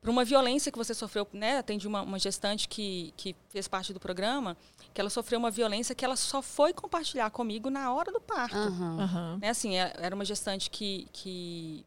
[0.00, 1.58] para uma violência que você sofreu, né?
[1.58, 4.56] Atendi uma, uma gestante que, que fez parte do programa,
[4.94, 8.54] que ela sofreu uma violência que ela só foi compartilhar comigo na hora do parto.
[8.56, 9.00] Aham.
[9.00, 9.38] Aham.
[9.42, 11.84] Né, assim, é- era uma gestante que, que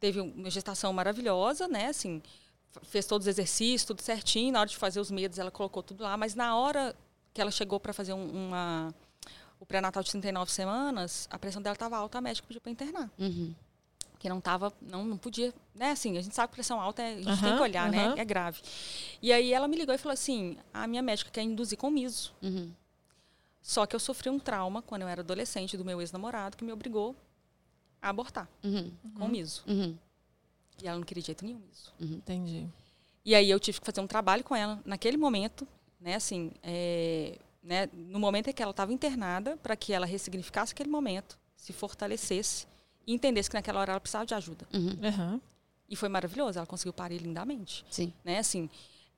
[0.00, 1.86] teve uma gestação maravilhosa, né?
[1.88, 2.22] Assim,
[2.82, 4.52] fez todos os exercícios, tudo certinho.
[4.52, 6.16] Na hora de fazer os medos, ela colocou tudo lá.
[6.16, 6.94] Mas na hora
[7.32, 8.94] que ela chegou para fazer um- uma
[9.58, 13.10] o pré-natal de 39 semanas, a pressão dela estava alta, a médica pediu para internar.
[13.18, 13.54] Uhum.
[14.18, 15.92] Que não tava, não, não podia, né?
[15.92, 18.14] Assim, a gente sabe que pressão alta, é- a gente tem Aham, que olhar, aham.
[18.14, 18.20] né?
[18.20, 18.60] É grave.
[19.22, 22.34] E aí ela me ligou e falou assim: a minha médica quer induzir com miso.
[22.42, 22.70] Uhum.
[23.62, 26.72] Só que eu sofri um trauma quando eu era adolescente do meu ex-namorado que me
[26.72, 27.16] obrigou
[28.06, 28.90] a abortar Uhum.
[29.14, 29.62] com miso.
[29.66, 29.96] Uhum.
[30.82, 31.92] E ela não queria de jeito nenhum isso.
[32.00, 32.66] Entendi.
[33.24, 35.66] E aí eu tive que fazer um trabalho com ela naquele momento,
[36.00, 36.14] né?
[36.14, 40.90] Assim, é, né, no momento em que ela estava internada, para que ela ressignificasse aquele
[40.90, 42.66] momento, se fortalecesse
[43.06, 44.66] e entendesse que naquela hora ela precisava de ajuda.
[44.72, 45.40] Uhum.
[45.88, 48.12] E foi maravilhoso, ela conseguiu parir lindamente, Sim.
[48.24, 48.38] né?
[48.38, 48.68] Assim,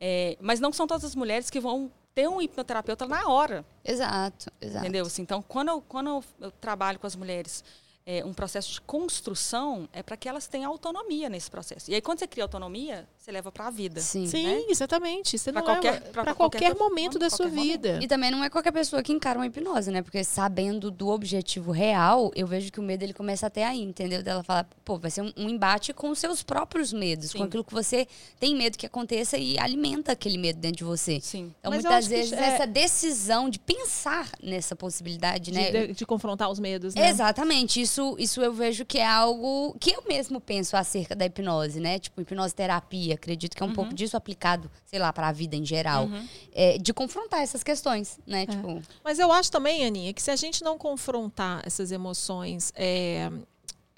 [0.00, 4.50] é, mas não são todas as mulheres que vão ter um hipnoterapeuta na hora, Exato,
[4.60, 4.84] exato.
[4.84, 5.04] entendeu?
[5.06, 7.62] Assim, então, quando eu, quando eu, eu trabalho com as mulheres
[8.10, 11.90] é, um processo de construção, é para que elas tenham autonomia nesse processo.
[11.90, 14.00] E aí, quando você cria autonomia, você leva para a vida.
[14.00, 14.26] Sim.
[14.26, 14.64] Sim, né?
[14.70, 15.36] exatamente.
[15.36, 17.70] Você Pra não qualquer- é pra para qualquer qualquer momento da sua qualquer momento.
[17.82, 17.98] vida.
[18.02, 20.00] E também não é qualquer pessoa que encara uma hipnose, né?
[20.00, 24.22] Porque sabendo do objetivo real, eu vejo que o medo ele começa até aí, entendeu?
[24.22, 27.44] Dela falar, pô, vai ser um, um embate com os seus próprios medos, com Sim.
[27.44, 28.08] aquilo que você
[28.40, 31.20] tem medo que aconteça e alimenta aquele medo dentro de você.
[31.20, 31.52] Sim.
[31.60, 35.70] Então, Mas muitas vezes, é- essa decisão de pensar nessa possibilidade, De, né?
[35.88, 37.10] de- de confrontar os medos, né?
[37.10, 41.80] Exatamente, isso, isso eu vejo que é algo que eu mesmo penso acerca da hipnose,
[41.80, 41.98] né?
[41.98, 45.56] Tipo, hipnose terapia, acredito que é um pouco disso aplicado, sei lá, para a vida
[45.56, 46.08] em geral.
[46.52, 48.46] É, de confrontar essas questões, né?
[48.46, 53.30] Tipo, Mas eu acho também, Aninha, que se a gente não confrontar essas emoções é,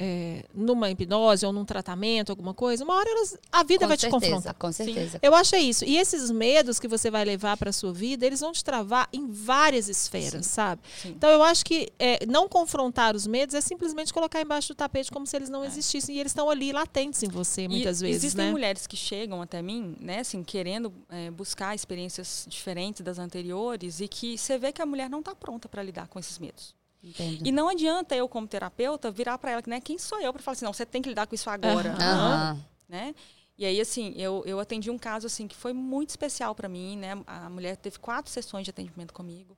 [0.03, 3.99] é, numa hipnose ou num tratamento, alguma coisa, uma hora elas, a vida com vai
[3.99, 4.55] certeza, te confrontar.
[4.55, 5.19] com certeza.
[5.21, 5.85] Eu acho é isso.
[5.85, 9.31] E esses medos que você vai levar para sua vida, eles vão te travar em
[9.31, 10.81] várias esferas, sabe?
[11.03, 11.11] Sim.
[11.11, 15.11] Então eu acho que é, não confrontar os medos é simplesmente colocar embaixo do tapete
[15.11, 16.17] como se eles não existissem.
[16.17, 18.51] E eles estão ali latentes em você, muitas E vezes, Existem né?
[18.51, 24.09] mulheres que chegam até mim, né, assim, querendo é, buscar experiências diferentes das anteriores e
[24.09, 26.75] que você vê que a mulher não está pronta para lidar com esses medos.
[27.03, 27.47] Entendo.
[27.47, 30.53] E não adianta eu, como terapeuta, virar para ela, né, quem sou eu para falar
[30.53, 32.03] assim, não, você tem que lidar com isso agora, Aham.
[32.03, 32.67] Aham.
[32.89, 33.15] né?
[33.57, 36.97] E aí, assim, eu, eu atendi um caso, assim, que foi muito especial para mim,
[36.97, 37.23] né?
[37.27, 39.55] A mulher teve quatro sessões de atendimento comigo.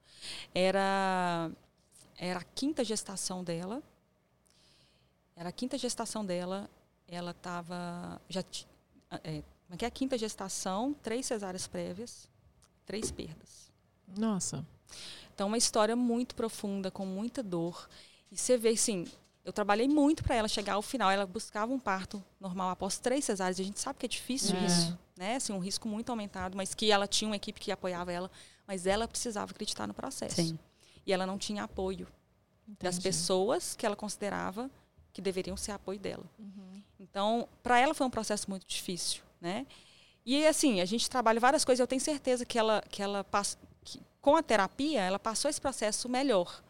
[0.52, 1.48] Era,
[2.18, 3.81] era a quinta gestação dela.
[5.37, 6.68] Era a quinta gestação dela.
[7.07, 8.20] Ela estava...
[8.28, 8.42] Já
[9.22, 9.88] é, como é que é?
[9.88, 12.28] A quinta gestação, três cesáreas prévias,
[12.85, 13.70] três perdas.
[14.18, 14.66] Nossa.
[15.34, 17.88] Então, uma história muito profunda, com muita dor.
[18.30, 19.06] E você vê, assim,
[19.44, 21.10] eu trabalhei muito para ela chegar ao final.
[21.10, 23.58] Ela buscava um parto normal após três cesáreas.
[23.58, 24.66] A gente sabe que é difícil É.
[24.66, 25.36] isso, né?
[25.36, 28.30] Assim, um risco muito aumentado, mas que ela tinha uma equipe que apoiava ela.
[28.66, 30.36] Mas ela precisava acreditar no processo.
[30.36, 30.58] Sim.
[31.06, 32.06] E ela não tinha apoio.
[32.80, 33.02] das Entendi.
[33.08, 34.70] pessoas que ela considerava
[35.12, 36.24] que deveriam ser apoio dela.
[36.38, 36.80] Uhum.
[36.98, 39.66] Então, para ela foi um processo muito difícil, né?
[40.24, 43.58] E assim, a gente trabalha várias coisas, eu tenho certeza que ela que ela passa
[43.84, 46.62] que, com a terapia, ela passou esse processo melhor.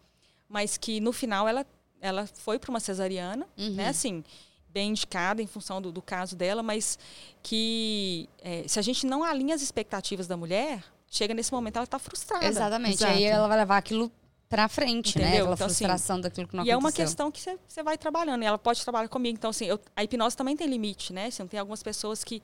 [0.48, 1.66] Mas que no final ela
[2.00, 3.74] ela foi para uma cesariana, Uhum.
[3.74, 3.88] né?
[3.88, 4.24] Assim,
[4.68, 6.98] bem indicada em função do, do caso dela, mas
[7.42, 11.84] que é, se a gente não alinha as expectativas da mulher, chega nesse momento ela
[11.84, 12.44] está frustrada.
[12.46, 12.94] Exatamente.
[12.94, 13.12] Exato.
[13.12, 14.10] Aí ela vai levar aquilo
[14.48, 15.24] pra frente, né?
[15.28, 15.40] Entendeu?
[15.44, 17.06] Aquela Então, assim, frustração daquilo que não e é uma aconteceu.
[17.06, 18.42] questão que você vai trabalhando.
[18.42, 19.36] E ela pode trabalhar comigo.
[19.38, 21.26] Então, assim, eu- a hipnose também tem limite, né?
[21.26, 22.42] Assim, tem algumas pessoas que,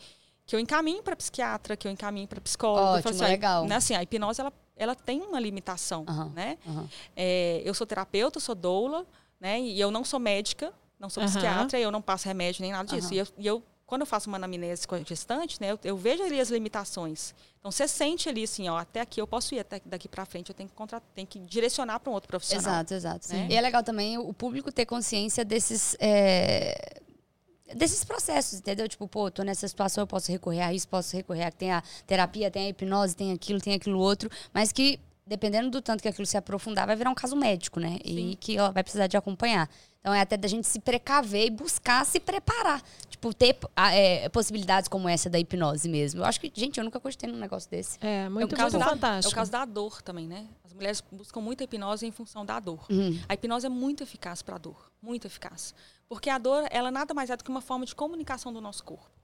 [0.48, 2.80] que eu encaminho para psiquiatra, que eu encaminho para psicólogo.
[2.80, 3.66] Eu Ótimo, falo assim, legal.
[3.66, 6.32] né, assim, a hipnose, ela, ela tem uma limitação, Aham.
[6.34, 6.56] né?
[6.66, 6.88] Aham.
[7.14, 9.06] É, eu sou terapeuta, eu sou doula,
[9.38, 9.60] né?
[9.60, 11.30] E eu não sou médica, não sou Aham.
[11.30, 13.12] psiquiatra, eu não passo remédio nem nada disso.
[13.12, 15.72] E, eu, e eu, quando eu faço uma anamnese com a gestante, né?
[15.72, 17.34] Eu, eu vejo ali as limitações.
[17.58, 20.48] Então, você sente ali, assim, ó, até aqui eu posso ir, até daqui para frente
[20.48, 22.72] eu tenho que, contra, tenho que direcionar para um outro profissional.
[22.72, 23.28] Exato, exato.
[23.28, 23.48] Né?
[23.50, 25.94] E é legal também o público ter consciência desses.
[26.00, 27.02] é,
[27.74, 28.88] Desses processos, entendeu?
[28.88, 31.50] Tipo, pô, tô nessa situação, eu posso recorrer a isso, posso recorrer a.
[31.50, 34.30] Tem a terapia, tem a hipnose, tem aquilo, tem aquilo outro.
[34.52, 34.98] Mas que,
[35.28, 37.98] dependendo do tanto que aquilo se aprofundar, vai virar um caso médico, né?
[38.02, 38.36] E Sim.
[38.40, 39.68] que ela vai precisar de acompanhar.
[40.00, 42.82] Então é até da gente se precaver e buscar se preparar.
[43.08, 46.22] Tipo, ter ah, é, possibilidades como essa da hipnose mesmo.
[46.22, 47.98] Eu acho que, gente, eu nunca gostei num negócio desse.
[48.00, 49.30] É, muito, é o caso muito da, fantástico.
[49.30, 50.46] É o caso da dor também, né?
[50.64, 52.86] As mulheres buscam muito a hipnose em função da dor.
[52.88, 53.18] Uhum.
[53.28, 55.74] A hipnose é muito eficaz para a dor, muito eficaz.
[56.08, 58.82] Porque a dor, ela nada mais é do que uma forma de comunicação do nosso
[58.84, 59.17] corpo.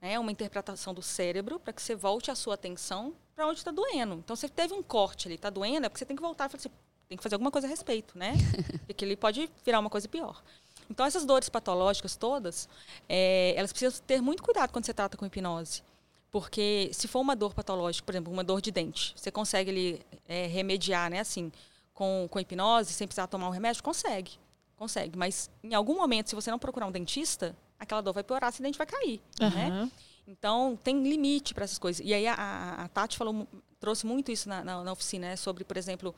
[0.00, 3.70] É uma interpretação do cérebro para que você volte a sua atenção para onde está
[3.70, 4.14] doendo.
[4.14, 6.48] Então, você teve um corte ali, está doendo, é porque você tem que voltar e
[6.48, 6.70] falar assim,
[7.08, 8.34] tem que fazer alguma coisa a respeito, né?
[8.86, 10.42] Porque ele pode virar uma coisa pior.
[10.90, 12.68] Então, essas dores patológicas todas,
[13.08, 15.82] é, elas precisam ter muito cuidado quando você trata com hipnose.
[16.30, 20.06] Porque se for uma dor patológica, por exemplo, uma dor de dente, você consegue ali,
[20.28, 21.52] é, remediar, né, assim,
[21.94, 23.82] com, com hipnose, sem precisar tomar um remédio?
[23.82, 24.32] Consegue.
[24.76, 25.16] Consegue.
[25.16, 28.60] Mas em algum momento, se você não procurar um dentista, aquela dor vai piorar, esse
[28.62, 29.20] dente vai cair.
[29.40, 29.68] Né?
[29.70, 29.90] Aham.
[30.28, 32.04] Então, tem limite para essas coisas.
[32.04, 33.46] E aí, a, a- a Tati falou,
[33.78, 35.36] trouxe muito isso na, na, na oficina, né?
[35.36, 36.12] Sobre, por exemplo,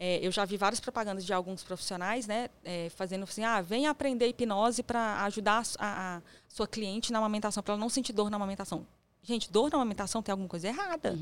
[0.00, 2.50] é, eu já vi várias propagandas de alguns profissionais, né?
[2.64, 7.18] é, fazendo assim, ah, venha aprender hipnose para ajudar a, a- a sua cliente na
[7.18, 8.84] amamentação, para ela não sentir dor na amamentação.
[9.22, 11.16] Gente, dor na amamentação tem alguma coisa errada,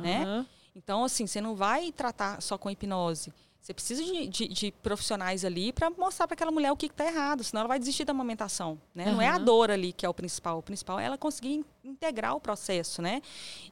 [0.00, 0.22] né?
[0.24, 0.46] Aham.
[0.76, 3.32] Então, assim, você não vai tratar só com hipnose.
[3.62, 7.06] Você precisa de, de- de profissionais ali para mostrar para aquela mulher o que está
[7.06, 8.76] errado, senão ela vai desistir da amamentação.
[8.92, 9.04] Né?
[9.12, 10.58] Não é a dor ali que é o principal.
[10.58, 13.22] O principal é ela conseguir in- integrar o processo, né?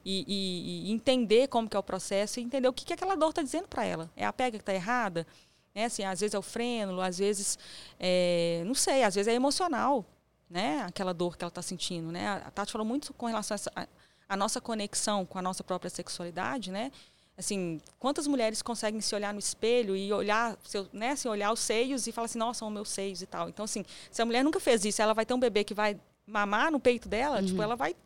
[0.05, 3.17] E, e- e entender como que é o processo e entender o que, que aquela
[3.17, 4.09] dor está dizendo para ela.
[4.17, 5.27] É a pega que está errada?
[5.75, 5.87] Né?
[5.87, 7.59] Assim, às vezes é o frênulo, às vezes,
[7.99, 10.05] é, não sei, às vezes é emocional,
[10.49, 10.83] né?
[10.87, 12.29] Aquela dor que ela está sentindo, né?
[12.47, 13.87] A Tati falou muito com relação a, essa, a,
[14.29, 16.93] a nossa conexão com a nossa própria sexualidade, né?
[17.41, 21.61] Assim, quantas mulheres conseguem se olhar no espelho e olhar, seu, né, assim, olhar os
[21.61, 23.49] seios e falar assim, nossa, são meus seios e tal.
[23.49, 25.99] Então, assim, se a mulher nunca fez isso, ela vai ter um bebê que vai
[26.27, 27.97] mamar no peito dela, tipo, ela vai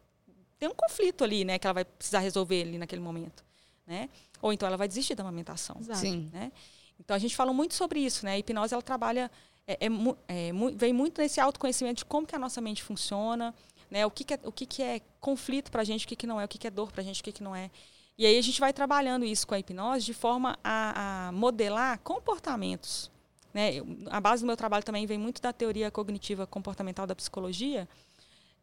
[0.57, 3.45] ter um conflito ali, né, que ela vai precisar resolver ali naquele momento,
[3.85, 4.09] né?
[4.41, 5.99] Ou então ela vai desistir da amamentação Exato.
[5.99, 6.31] Sim.
[6.33, 6.53] né?
[6.99, 8.35] Então a gente fala muito sobre isso, né?
[8.35, 9.31] A hipnose ela trabalha
[9.67, 9.89] é, é
[10.29, 13.53] é vem muito nesse autoconhecimento de como que a nossa mente funciona,
[13.91, 14.07] né?
[14.07, 16.27] O que, que é o que, que é conflito para a gente, o que, que
[16.27, 17.71] não é, o que, que é dor para a gente, o que, que não é.
[18.17, 21.99] E aí a gente vai trabalhando isso com a hipnose de forma a, a modelar
[22.01, 23.11] comportamentos.
[23.53, 23.75] Né?
[23.75, 27.89] Eu- A base do meu trabalho também vem muito da teoria cognitiva comportamental da psicologia,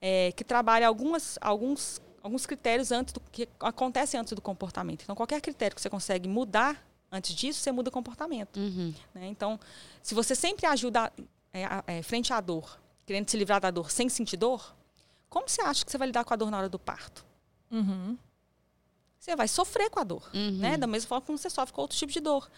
[0.02, 5.04] é, que trabalha algumas, alguns, alguns critérios antes do que acontece antes do comportamento.
[5.04, 8.58] Então, qualquer critério que você consegue mudar antes disso, você muda o comportamento.
[8.58, 8.94] Uhum.
[9.14, 9.28] né?
[9.28, 9.60] Então,
[10.02, 11.12] se você sempre ajuda
[11.54, 14.74] é, a- é, frente à dor, querendo se livrar da dor sem sentir dor,
[15.30, 17.26] como você acha que você vai lidar com a dor na hora do parto?
[17.70, 18.18] Uhum.
[19.22, 20.58] Você vai sofrer com a dor, Uhum.
[20.58, 20.78] né?
[20.78, 22.50] Da mesma forma como você sofre com outro tipo de dor.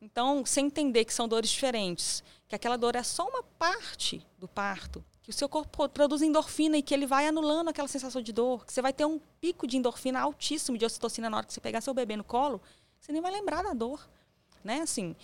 [0.00, 4.46] Então, você entender que são dores diferentes, que aquela dor é só uma parte do
[4.46, 8.32] parto, que o seu corpo produz endorfina e que ele vai anulando aquela sensação de
[8.32, 11.52] dor, que você vai ter um pico de endorfina altíssimo de ocitocina na hora que
[11.52, 12.60] você pegar seu bebê no colo,
[13.00, 14.08] você nem vai lembrar da dor,
[14.62, 14.80] né?
[14.80, 15.16] Assim,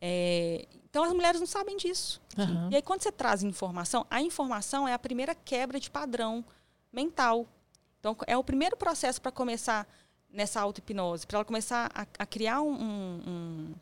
[0.00, 2.20] é, então as mulheres não sabem disso.
[2.36, 2.68] Aham.
[2.70, 6.44] E aí quando você traz informação, a informação é a primeira quebra de padrão
[6.92, 7.46] mental.
[8.00, 9.86] Então é o primeiro processo para começar
[10.32, 13.74] nessa auto-hipnose, para ela começar a, a criar um, um-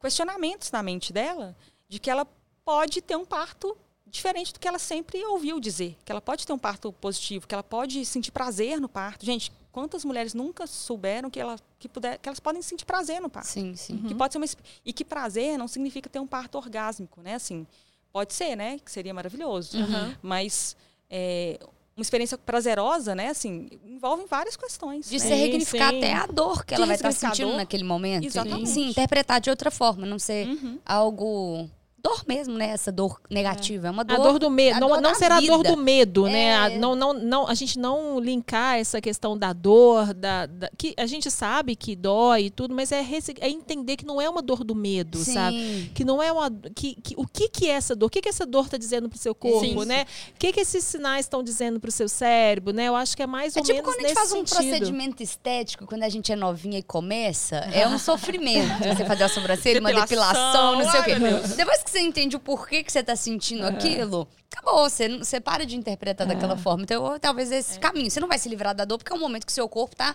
[0.00, 1.56] questionamentos na mente dela
[1.88, 2.26] de que ela
[2.64, 6.52] pode ter um parto diferente do que ela sempre ouviu dizer, que ela pode ter
[6.52, 9.24] um parto positivo, que ela pode sentir prazer no parto.
[9.26, 13.28] Gente, quantas mulheres nunca souberam que, ela, que, puder, que elas podem sentir prazer no
[13.28, 13.48] parto?
[13.48, 13.98] Sim, sim.
[13.98, 14.46] Que pode ser uma,
[14.84, 17.34] e que prazer não significa ter um parto orgásmico, né?
[17.34, 17.66] Assim,
[18.12, 18.78] pode ser, né?
[18.78, 19.76] Que seria maravilhoso.
[19.76, 20.14] Uhum.
[20.22, 20.76] Mas
[21.10, 21.58] é,
[21.96, 23.28] uma experiência prazerosa, né?
[23.28, 25.08] Assim, envolve várias questões.
[25.08, 25.18] De né?
[25.18, 25.96] se ressignificar sim.
[25.98, 28.26] até a dor que De ela vai estar ressignificar a sentindo naquele momento.
[28.26, 28.68] Exatamente.
[28.68, 30.78] Sim, interpretar de outra forma, não ser Uhum.
[30.84, 31.70] algo.
[32.08, 32.68] Dor mesmo, né?
[32.70, 33.88] Essa dor negativa.
[33.88, 34.18] É uma A dor.
[34.22, 36.56] dor do medo, a não, dor não será a dor do medo, né?
[36.56, 36.78] A, É.
[36.78, 41.06] não, não, não, a gente não linkar essa questão da dor, da, da- que a
[41.06, 43.04] gente sabe que dói e tudo, mas é,
[43.40, 45.34] é entender que não é uma dor do medo, Sim.
[45.34, 45.90] sabe?
[45.94, 46.50] Que não é uma.
[46.74, 48.06] Que, que, o que, que é essa dor?
[48.06, 49.84] O que, que essa dor está dizendo pro seu corpo, Sim.
[49.86, 50.04] né?
[50.34, 52.84] O que, que esses sinais estão dizendo pro seu cérebro, né?
[52.88, 54.56] Eu acho que é mais É ou tipo menos quando a gente faz um sentido.
[54.56, 58.78] procedimento estético, quando a gente é novinha e começa, é um sofrimento.
[58.78, 61.54] Você fazer a sobrancelha, uma Depilação, depilação, não sei o quê.
[61.56, 64.88] Depois que você entende o porquê que você tá sentindo aquilo, acabou.
[64.88, 66.82] Você, não- você para de interpretar daquela forma.
[66.82, 68.10] Então, talvez esse caminho.
[68.10, 70.14] Você não vai se livrar da dor, porque é um momento que seu corpo tá.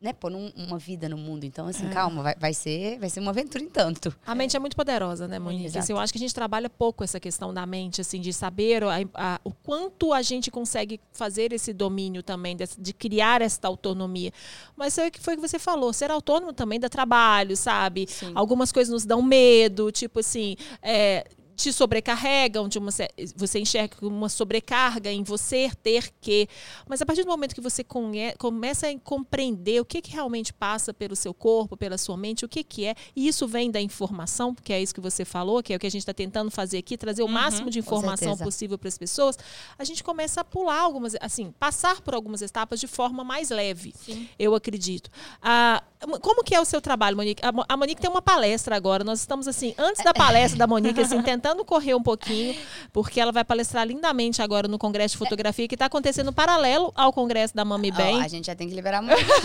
[0.00, 1.44] Né, pondo um- uma vida no mundo.
[1.44, 4.16] Então, assim, calma, vai, vai, ser, vai ser uma aventura em tanto.
[4.26, 5.76] A mente é muito poderosa, né, Monique?
[5.76, 8.82] Assim, eu acho que a gente trabalha pouco essa questão da mente, assim, de saber
[8.82, 13.60] a- a- o quanto a gente consegue fazer esse domínio também, de, de criar essa
[13.68, 14.32] autonomia.
[14.74, 18.06] Mas foi o que foi que você falou, ser autônomo também dá trabalho, sabe?
[18.08, 18.32] Sim.
[18.34, 21.26] Algumas coisas nos dão medo, tipo assim, é,
[21.62, 22.90] te sobrecarregam, de uma,
[23.36, 26.48] você enxerga uma sobrecarga em você ter que.
[26.88, 30.52] Mas a partir do momento que você conhe- começa a compreender o que, que realmente
[30.52, 33.80] passa pelo seu corpo, pela sua mente, o que, que é, e isso vem da
[33.80, 36.50] informação, que é isso que você falou, que é o que a gente está tentando
[36.50, 39.38] fazer aqui, trazer o máximo de informação possível para as pessoas,
[39.78, 43.92] a gente começa a pular algumas, assim, passar por algumas etapas de forma mais leve,
[44.38, 45.10] eu acredito.
[45.42, 45.82] Ah,
[46.22, 47.44] como que é o seu trabalho, Monique?
[47.44, 50.66] A Mo- A Monique tem uma palestra agora, nós estamos assim, antes da palestra da
[50.66, 52.54] Monique, assim, tentando correr um pouquinho,
[52.92, 57.12] porque ela vai palestrar lindamente agora no Congresso de Fotografia, que está acontecendo paralelo ao
[57.12, 58.16] Congresso da Mami Bem.
[58.18, 59.16] Ó, a gente já tem que liberar muito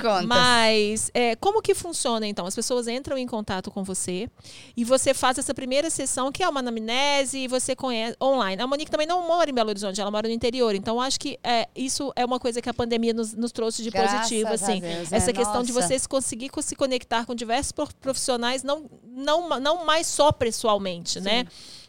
[0.00, 0.26] contas.
[0.26, 2.46] Mas é, como que funciona então?
[2.46, 4.28] As pessoas entram em contato com você
[4.76, 8.60] e você faz essa primeira sessão, que é uma anamnese, e você conhece online.
[8.62, 10.74] A Monique também não mora em Belo Horizonte, ela mora no interior.
[10.74, 13.90] Então, acho que é, isso é uma coisa que a pandemia nos, nos trouxe de
[13.90, 14.52] Graças positivo.
[14.52, 14.80] Assim.
[14.80, 15.86] Deus, essa é, questão de nossa.
[15.88, 20.32] você se conseguir co- se conectar com diversos pro- profissionais, não, não, não mais só
[20.32, 21.46] pessoalmente, né?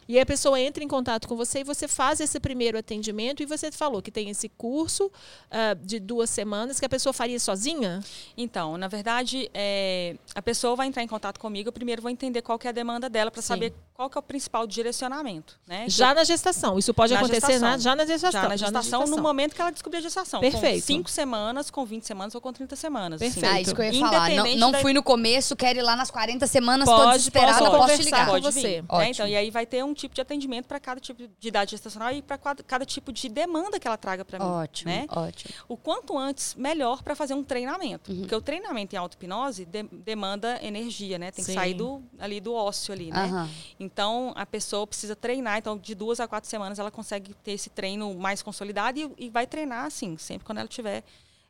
[0.08, 3.42] E aí a pessoa entra em contato com você e você faz esse primeiro atendimento
[3.42, 5.12] e você falou que tem esse curso
[5.50, 8.00] ah, de duas semanas que a pessoa faria sozinha?
[8.34, 11.68] Então, na verdade, é, a pessoa vai entrar em contato comigo.
[11.68, 13.48] Eu primeiro vou entender qual que é a demanda dela para Sim.
[13.48, 15.86] saber qual que é o principal direcionamento, né?
[15.86, 16.78] Que Já na gestação.
[16.78, 17.68] Isso pode Na acontecer gestação.
[17.70, 18.42] na- já na gestação.
[18.42, 20.38] já na gestação, no momento que ela descobrir a gestação.
[20.40, 20.82] Perfeito.
[20.82, 23.20] Com 5 semanas, com 20 semanas ou com 30 semanas.
[23.20, 23.32] assim.
[23.32, 23.52] Perfeito.
[23.56, 24.30] Ah, isso que eu ia falar.
[24.30, 27.58] Não, não da- fui no começo, quero ir lá nas 40 semanas, tô Pode, desesperada,
[27.58, 28.24] posso posso, te ligar.
[28.26, 28.60] com Pode você.
[28.60, 28.88] vir, né?
[28.88, 29.10] Ótimo.
[29.10, 32.12] Então, e aí vai ter um tipo de atendimento para cada tipo de idade gestacional
[32.12, 34.44] e para cada, tipo de demanda que ela traga para mim.
[34.44, 35.06] Ótimo, Né?
[35.10, 35.52] ótimo.
[35.66, 38.12] O quanto antes, melhor para fazer um treinamento.
[38.12, 38.20] Uhum.
[38.20, 41.32] Porque o treinamento em auto-hipnose de- demanda energia, né?
[41.32, 41.56] Tem que Sim.
[41.58, 43.24] sair do, ali do ócio ali, né?
[43.24, 43.48] Aham.
[43.92, 45.58] Então, a pessoa precisa treinar.
[45.58, 49.30] Então, de duas a quatro semanas, ela consegue ter esse treino mais consolidado e, e
[49.30, 51.02] vai treinar, assim, sempre quando ela tiver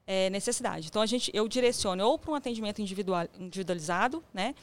[0.06, 0.86] eh, necessidade.
[0.88, 4.54] Então, a gente, eu direciono ou para um atendimento individual, individualizado, né?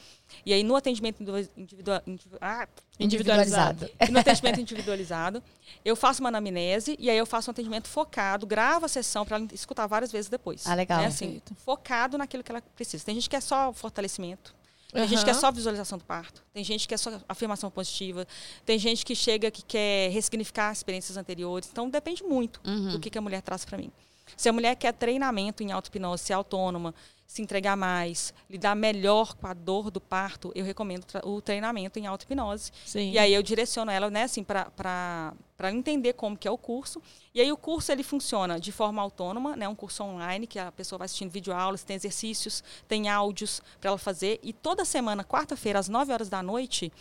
[0.44, 2.66] E aí, no atendimento individual, individual, individu- ah,
[2.98, 3.88] Individualizado.
[4.00, 5.42] e no atendimento individualizado,
[5.84, 9.36] eu faço uma anamnese e aí eu faço um atendimento focado, gravo a sessão para
[9.36, 10.66] ela escutar várias vezes depois.
[10.66, 11.00] Ah, legal.
[11.00, 11.06] Né?
[11.06, 13.04] Assim, focado naquilo que ela precisa.
[13.04, 14.52] Tem gente que é só fortalecimento.
[14.96, 16.42] Tem gente que é só visualização do parto.
[16.52, 18.26] Tem gente que é só afirmação positiva.
[18.64, 21.68] Tem gente que chega que quer ressignificar experiências anteriores.
[21.70, 22.92] Então depende muito Uhum.
[22.92, 23.90] do que, que a mulher traz para mim.
[24.36, 26.94] Se a mulher quer treinamento em auto-hipnose, ser autônoma,
[27.26, 32.06] se entregar mais, lidar melhor com a dor do parto, eu recomendo o treinamento em
[32.06, 32.70] auto-hipnose.
[33.12, 35.32] E aí eu direciono ela, né, assim, para
[35.64, 37.00] entender como que é o curso.
[37.34, 40.70] E aí o curso ele funciona de forma autônoma, né, um curso online que a
[40.70, 44.38] pessoa vai assistindo videoaulas, tem exercícios, tem áudios para ela fazer.
[44.42, 46.92] E toda semana, quarta-feira, às 9 horas da noite,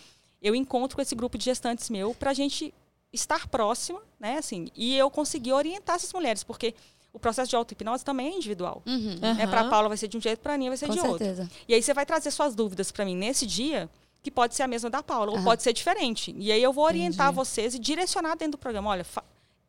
[0.42, 2.74] eu encontro com esse grupo de gestantes meu para a gente
[3.12, 6.76] estar próxima, né, assim, e eu conseguir orientar essas mulheres, porque
[7.14, 8.82] o processo de auto-hipnose também é individual.
[8.86, 9.16] Uhum.
[9.22, 9.32] Né?
[9.32, 9.48] Aham.
[9.48, 11.00] Para a Paula vai ser de um jeito, para a Aninha vai ser Com de
[11.00, 11.18] outro.
[11.20, 11.50] certeza.
[11.66, 13.90] E aí você vai trazer suas dúvidas para mim nesse dia,
[14.26, 16.34] que pode ser a mesma da Paula, ou pode ser diferente.
[16.36, 17.36] E aí eu vou orientar Entendi.
[17.36, 18.90] vocês e direcionar dentro do programa.
[18.90, 19.06] Olha,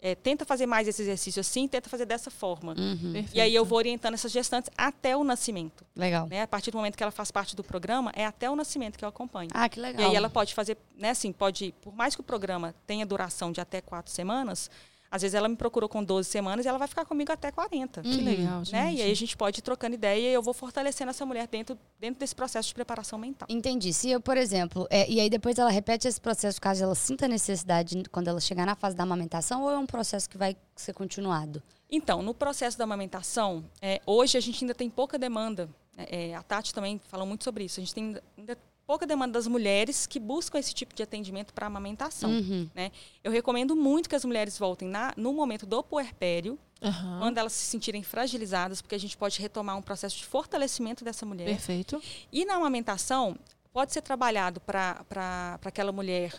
[0.01, 2.75] é, tenta fazer mais esse exercício assim, tenta fazer dessa forma.
[2.79, 3.23] Uhum.
[3.35, 5.85] E aí eu vou orientando essas gestantes até o nascimento.
[5.95, 6.27] Legal.
[6.27, 6.41] Né?
[6.41, 9.05] A partir do momento que ela faz parte do programa, é até o nascimento que
[9.05, 9.51] eu acompanho.
[9.53, 10.01] Ah, que legal.
[10.01, 13.53] E aí ela pode fazer, né, assim, pode, por mais que o programa tenha duração
[13.53, 14.71] de até quatro semanas,
[15.11, 18.03] às vezes ela me procurou com 12 semanas e ela vai ficar comigo até 40.
[18.03, 18.73] Que legal, gente.
[18.73, 18.95] Né?
[18.95, 21.79] E aí a gente pode ir trocando ideia e eu vou fortalecendo essa mulher dentro,
[21.99, 23.47] dentro desse processo de preparação mental.
[23.51, 23.93] Entendi.
[23.93, 27.29] Se eu, por exemplo, é, e aí depois ela repete esse processo caso ela sinta
[27.29, 30.93] necessidade quando ela chegar na fase da amamentação, ou é um processo que vai ser
[30.93, 31.63] continuado?
[31.91, 35.69] Então, no processo da amamentação, é, hoje a gente ainda tem pouca demanda.
[35.97, 37.81] É, a Tati também falou muito sobre isso.
[37.81, 41.67] A gente tem, ainda pouca demanda das mulheres que buscam esse tipo de atendimento para
[41.67, 42.31] amamentação.
[42.31, 42.69] Uhum.
[42.75, 42.93] Né?
[43.25, 47.19] Eu recomendo muito que as mulheres voltem na, no momento do puerpério, Aham.
[47.19, 51.27] quando elas se sentirem fragilizadas, porque a gente pode retomar um processo de fortalecimento dessa
[51.27, 51.47] mulher.
[51.47, 52.01] Perfeito.
[52.33, 53.37] E na amamentação,
[53.73, 56.33] pode ser trabalhado para aquela mulher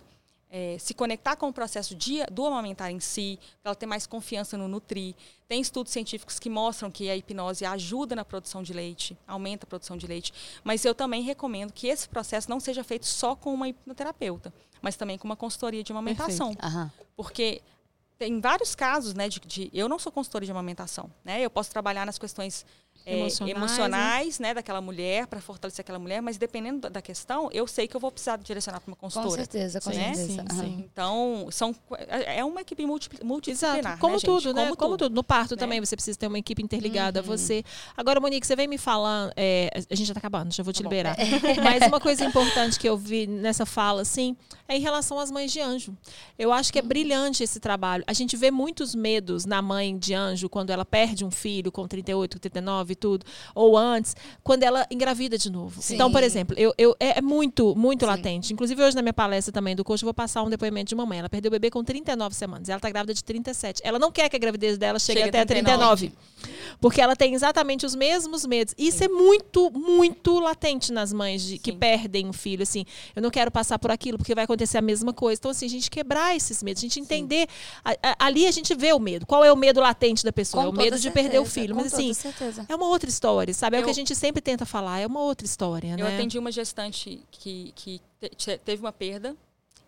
[0.50, 4.08] eh, se conectar com o processo de, do amamentar em si, para ela ter mais
[4.08, 5.14] confiança no nutrir.
[5.48, 9.68] Tem estudos científicos que mostram que a hipnose ajuda na produção de leite, aumenta a
[9.68, 10.34] produção de leite.
[10.64, 14.96] Mas eu também recomendo que esse processo não seja feito só com uma hipnoterapeuta, mas
[14.96, 16.56] também com uma consultoria de amamentação.
[17.16, 17.62] Porque
[18.20, 21.40] tem vários casos, né, de, de- eu não sou consultora de amamentação, né?
[21.40, 22.66] Eu posso trabalhar nas questões
[23.08, 24.54] eh, Emocionais, emocionais, né?
[24.54, 28.12] daquela mulher para fortalecer aquela mulher, mas dependendo da- questão, eu sei que eu vou
[28.12, 29.38] precisar direcionar para uma Com consultora.
[29.38, 30.46] certeza, com Sim, certeza.
[30.50, 30.86] sim, sim.
[30.92, 31.74] Então, são
[32.10, 34.00] é é uma equipe multi, multidisciplinar, Exato.
[34.02, 34.26] Como né, gente?
[34.30, 34.76] tudo, né?
[34.76, 35.16] Como, tudo.
[35.16, 35.60] No parto né?
[35.60, 37.28] também você precisa ter uma equipe interligada a Uhum.
[37.28, 37.64] você.
[37.96, 39.32] Agora, Monique, você vem me falando.
[39.38, 41.16] é, a gente já tá acabando, já vou te Tá liberar.
[41.64, 44.36] Mas uma coisa importante que eu vi nessa fala, assim,
[44.68, 45.96] é em relação às mães de anjo.
[46.38, 48.04] Eu acho que é brilhante esse trabalho.
[48.06, 51.88] A gente vê muitos medos na mãe de anjo quando ela perde um filho com
[51.88, 55.82] 38, 39 e tudo, ou antes, quando ela engravida de novo.
[55.82, 55.96] Sim.
[55.96, 58.06] Então, por exemplo, eu, eu- é é muito, muito Sim.
[58.12, 58.54] latente.
[58.54, 61.06] Inclusive, hoje na minha palestra também do coach, eu vou passar um depoimento de uma
[61.06, 61.20] mãe.
[61.20, 62.70] Ela perdeu o bebê com 39 semanas.
[62.70, 63.82] Ela tá grávida de 37.
[63.84, 66.12] Ela não quer que a gravidez dela chegue Chega até a 39.
[66.80, 68.74] Porque ela tem exatamente os mesmos medos.
[68.78, 71.78] Isso é muito, muito latente nas mães de- que Sim.
[71.78, 72.64] perdem um filho.
[72.64, 75.40] Assim, eu não quero passar por aquilo porque vai acontecer a mesma coisa.
[75.40, 77.48] Então, assim, a gente quebrar esses medos, a gente entender.
[77.84, 79.26] a- a- ali a gente vê o medo.
[79.26, 80.64] Qual é o medo latente da pessoa?
[80.64, 81.74] Com é o medo de perder o filho.
[81.76, 82.66] com Mas assim, certeza.
[82.68, 83.76] é uma outra história, sabe?
[83.76, 86.16] É o que Eu- a gente sempre tenta falar, é uma outra história, Eu né?
[86.16, 89.36] atendi uma gestante que, que te- te- teve uma perda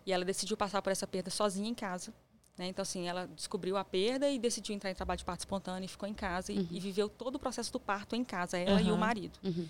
[0.06, 2.12] e ela decidiu passar por essa perda sozinha em casa.
[2.58, 2.66] né?
[2.68, 5.88] Então, assim, ela descobriu a perda e decidiu entrar em trabalho de parto espontâneo e
[5.88, 8.92] ficou em casa e, e viveu todo o processo do parto em casa, ela e
[8.92, 9.38] o marido.
[9.42, 9.66] Uhum.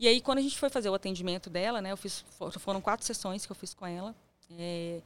[0.00, 2.80] E aí, quando a gente foi fazer o atendimento dela, né, eu fiz, for- foram
[2.80, 4.14] quatro sessões que eu fiz com ela.
[4.58, 5.00] é,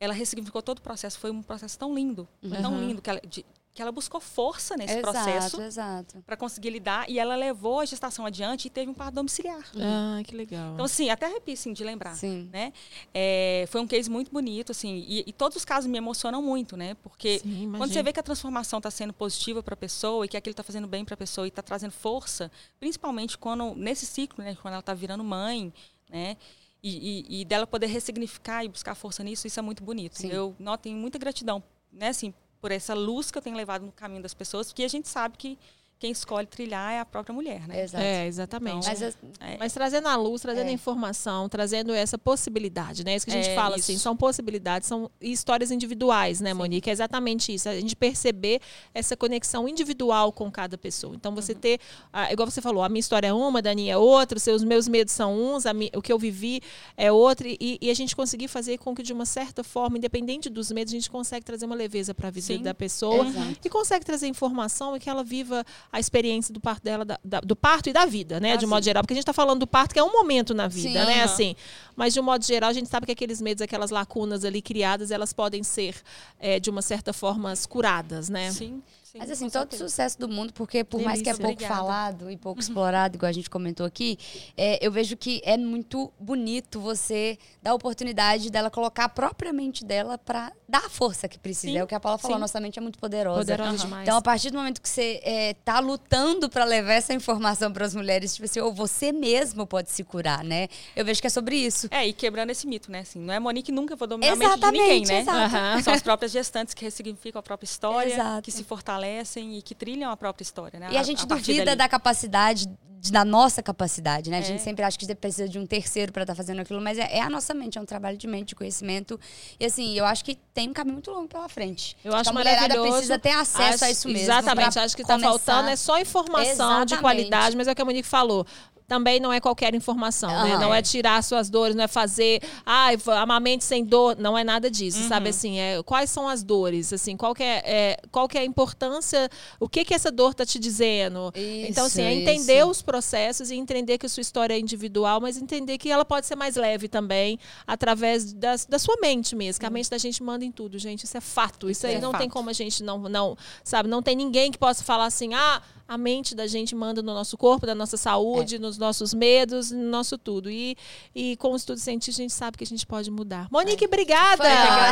[0.00, 1.18] ela ressignificou todo o processo.
[1.18, 2.28] Foi um processo tão lindo,
[2.62, 2.88] tão Uhum.
[2.88, 3.44] lindo, que ela, de-
[3.78, 6.20] que ela buscou força nesse exato, processo exato.
[6.26, 7.08] para conseguir lidar.
[7.08, 9.64] E ela levou a gestação adiante e teve um parto domiciliar.
[9.76, 10.72] Ah, que legal.
[10.74, 12.16] Então, assim, até arrepio, assim, de lembrar.
[12.16, 12.50] Sim.
[12.52, 12.72] Né?
[13.14, 16.76] É, foi um case muito bonito, assim, e, e todos os casos me emocionam muito,
[16.76, 16.94] né?
[17.04, 20.28] Porque Sim, quando você vê que a transformação está sendo positiva para a pessoa e
[20.28, 24.06] que aquilo está fazendo bem para a pessoa e está trazendo força, principalmente quando nesse
[24.06, 25.72] ciclo, né, quando ela está virando mãe,
[26.10, 26.36] né?
[26.82, 26.90] E,
[27.30, 30.18] e- e dela poder ressignificar e buscar força nisso, isso é muito bonito.
[30.18, 30.30] Sim.
[30.32, 31.62] Eu noto tenho muita gratidão,
[31.92, 32.08] né?
[32.08, 35.08] Assim, por essa luz que eu tenho levado no caminho das pessoas, porque a gente
[35.08, 35.58] sabe que
[35.98, 37.82] quem escolhe trilhar é a própria mulher, né?
[37.82, 38.04] Exato.
[38.04, 38.86] É, exatamente.
[38.86, 40.70] Mas as- É, Mas trazendo a luz, trazendo É.
[40.70, 43.16] a informação, trazendo essa possibilidade, né?
[43.16, 43.90] Isso que a gente É, fala, isso.
[43.90, 46.88] assim, são possibilidades, são histórias individuais, né, Monique?
[46.88, 47.68] É exatamente isso.
[47.68, 48.60] A gente perceber
[48.94, 51.14] essa conexão individual com cada pessoa.
[51.16, 51.58] Então, você Uhum.
[51.58, 51.80] ter,
[52.12, 54.42] ah, igual você falou, a minha história é uma, a da Aninha é outra, os
[54.42, 56.60] seus meus medos são uns, a mi- o que eu vivi
[56.96, 60.48] é outro, e, e a gente conseguir fazer com que, de uma certa forma, independente
[60.48, 62.62] dos medos, a gente consegue trazer uma leveza para a vida Sim.
[62.62, 63.58] da pessoa Exato.
[63.64, 67.40] e consegue trazer informação e que ela viva a experiência do parto dela, da- da-
[67.40, 68.52] do parto e da vida, né?
[68.52, 69.02] Ah, de um modo geral.
[69.02, 71.06] Porque a gente está falando do parto, que é um momento na vida, Sim.
[71.06, 71.14] né?
[71.16, 71.24] Aham.
[71.24, 71.56] Assim,
[71.96, 75.10] mas de um modo geral, a gente sabe que aqueles medos, aquelas lacunas ali criadas,
[75.10, 75.94] elas podem ser,
[76.38, 78.50] é, de uma certa forma, curadas, né?
[78.50, 79.18] Sim, sim.
[79.18, 79.88] Mas assim, todo certeza.
[79.88, 81.42] sucesso do mundo, porque por mais que é Delícia.
[81.44, 81.74] pouco Obrigada.
[81.74, 84.18] falado e pouco explorado, igual a gente comentou aqui,
[84.56, 89.52] é, eu vejo que é muito bonito você dar a oportunidade dela colocar a própria
[89.52, 91.72] mente dela pra dar a força que precisa.
[91.72, 92.40] Sim, é o que a Paula falou, sim.
[92.40, 93.40] nossa mente é muito poderosa.
[93.40, 93.76] Poderosa Aham.
[93.78, 94.02] demais.
[94.02, 97.86] Então, a partir do momento que você é, tá lutando pra levar essa informação para
[97.86, 100.68] as mulheres, tipo assim, ou você mesmo pode se curar, né?
[100.94, 101.88] Eu vejo que é sobre isso.
[101.90, 103.00] É, e quebrando esse mito, né?
[103.00, 105.20] Assim, não é Monique nunca vou dominar a mente de Exatamente, ninguém, né?
[105.20, 105.38] exato.
[105.56, 105.82] Aham.
[105.82, 108.42] São as próprias gestantes que ressignificam a própria história, Exato.
[108.42, 110.88] que se fortalecem e que trilham a própria história, né?
[110.90, 111.76] E a gente partir duvida dali.
[111.78, 112.66] da capacidade,
[113.00, 114.38] de- da nossa capacidade, né?
[114.38, 114.58] A gente É.
[114.58, 117.30] sempre acha que precisa de um terceiro para estar fazendo aquilo, mas é, é a
[117.30, 119.18] nossa mente, é um trabalho de mente, de conhecimento.
[119.60, 121.96] E assim, eu acho que tem um caminho muito longo pela frente.
[122.04, 124.22] Eu acho que a mulherada precisa ter acesso a Acho- isso mesmo.
[124.24, 124.78] Exatamente.
[124.78, 126.44] Acho que está faltando é só informação
[126.84, 127.00] de Exatamente.
[127.00, 128.44] qualidade, mas é o que a Monique falou.
[128.88, 130.52] Também não é qualquer informação, né?
[130.54, 130.60] Aham.
[130.62, 132.88] Não é tirar suas dores, não é fazer, ah,
[133.20, 135.08] amamente sem dor, não é nada disso, Uhum.
[135.08, 138.40] sabe assim, é, quais são as dores, assim, qual que é, é, qual que é
[138.40, 139.28] a importância,
[139.60, 141.30] o que que essa dor tá te dizendo?
[141.68, 142.70] então assim, é Isso, entender isso.
[142.70, 146.26] os processos e entender que a sua história é individual, mas entender que ela pode
[146.26, 150.22] ser mais leve também através das, da sua mente mesmo, que a mente da gente
[150.22, 151.68] manda em tudo, gente, isso é fato.
[151.68, 152.20] Isso aí É não fato.
[152.22, 155.60] tem como a gente não, não, sabe, não tem ninguém que possa falar assim, ah,
[155.88, 158.58] a mente da gente manda no nosso corpo, da nossa saúde, é.
[158.58, 160.50] nos nossos medos, no nosso tudo.
[160.50, 160.76] E,
[161.14, 163.48] e com o estudo científico a gente sabe que a gente pode mudar.
[163.50, 164.44] Monique, obrigada!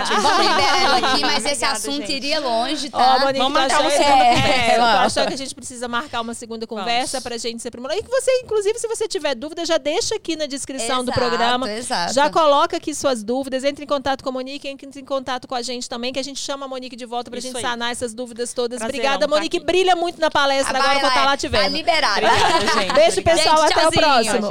[0.06, 2.12] Foi Vamos liberar ela aqui, mas esse Obrigada, assunto gente.
[2.12, 3.16] iria longe, tá?
[3.16, 4.72] Oh, Monique, Vamos marcar uma segunda é, conversa.
[4.72, 7.98] É, achando que a gente precisa marcar uma segunda conversa para a gente se aprimorar.
[7.98, 11.12] E que você, inclusive, se você tiver dúvida, já deixa aqui na descrição exato, do
[11.12, 11.70] programa.
[11.70, 12.14] Exato.
[12.14, 15.54] Já coloca aqui suas dúvidas, entre em contato com a Monique, entre em contato com
[15.54, 17.62] a gente também, que a gente chama a Monique de volta para a gente aí.
[17.62, 18.78] sanar essas dúvidas todas.
[18.78, 19.60] Prazer, Obrigada, Monique.
[19.60, 20.85] Brilha muito na palestra.
[20.86, 21.62] Agora vou estar tá lá te vendo.
[21.62, 22.26] Tá liberada.
[22.26, 22.94] Obrigada, gente.
[22.94, 23.62] Beijo, pessoal.
[23.62, 24.50] Gente, até o próximo.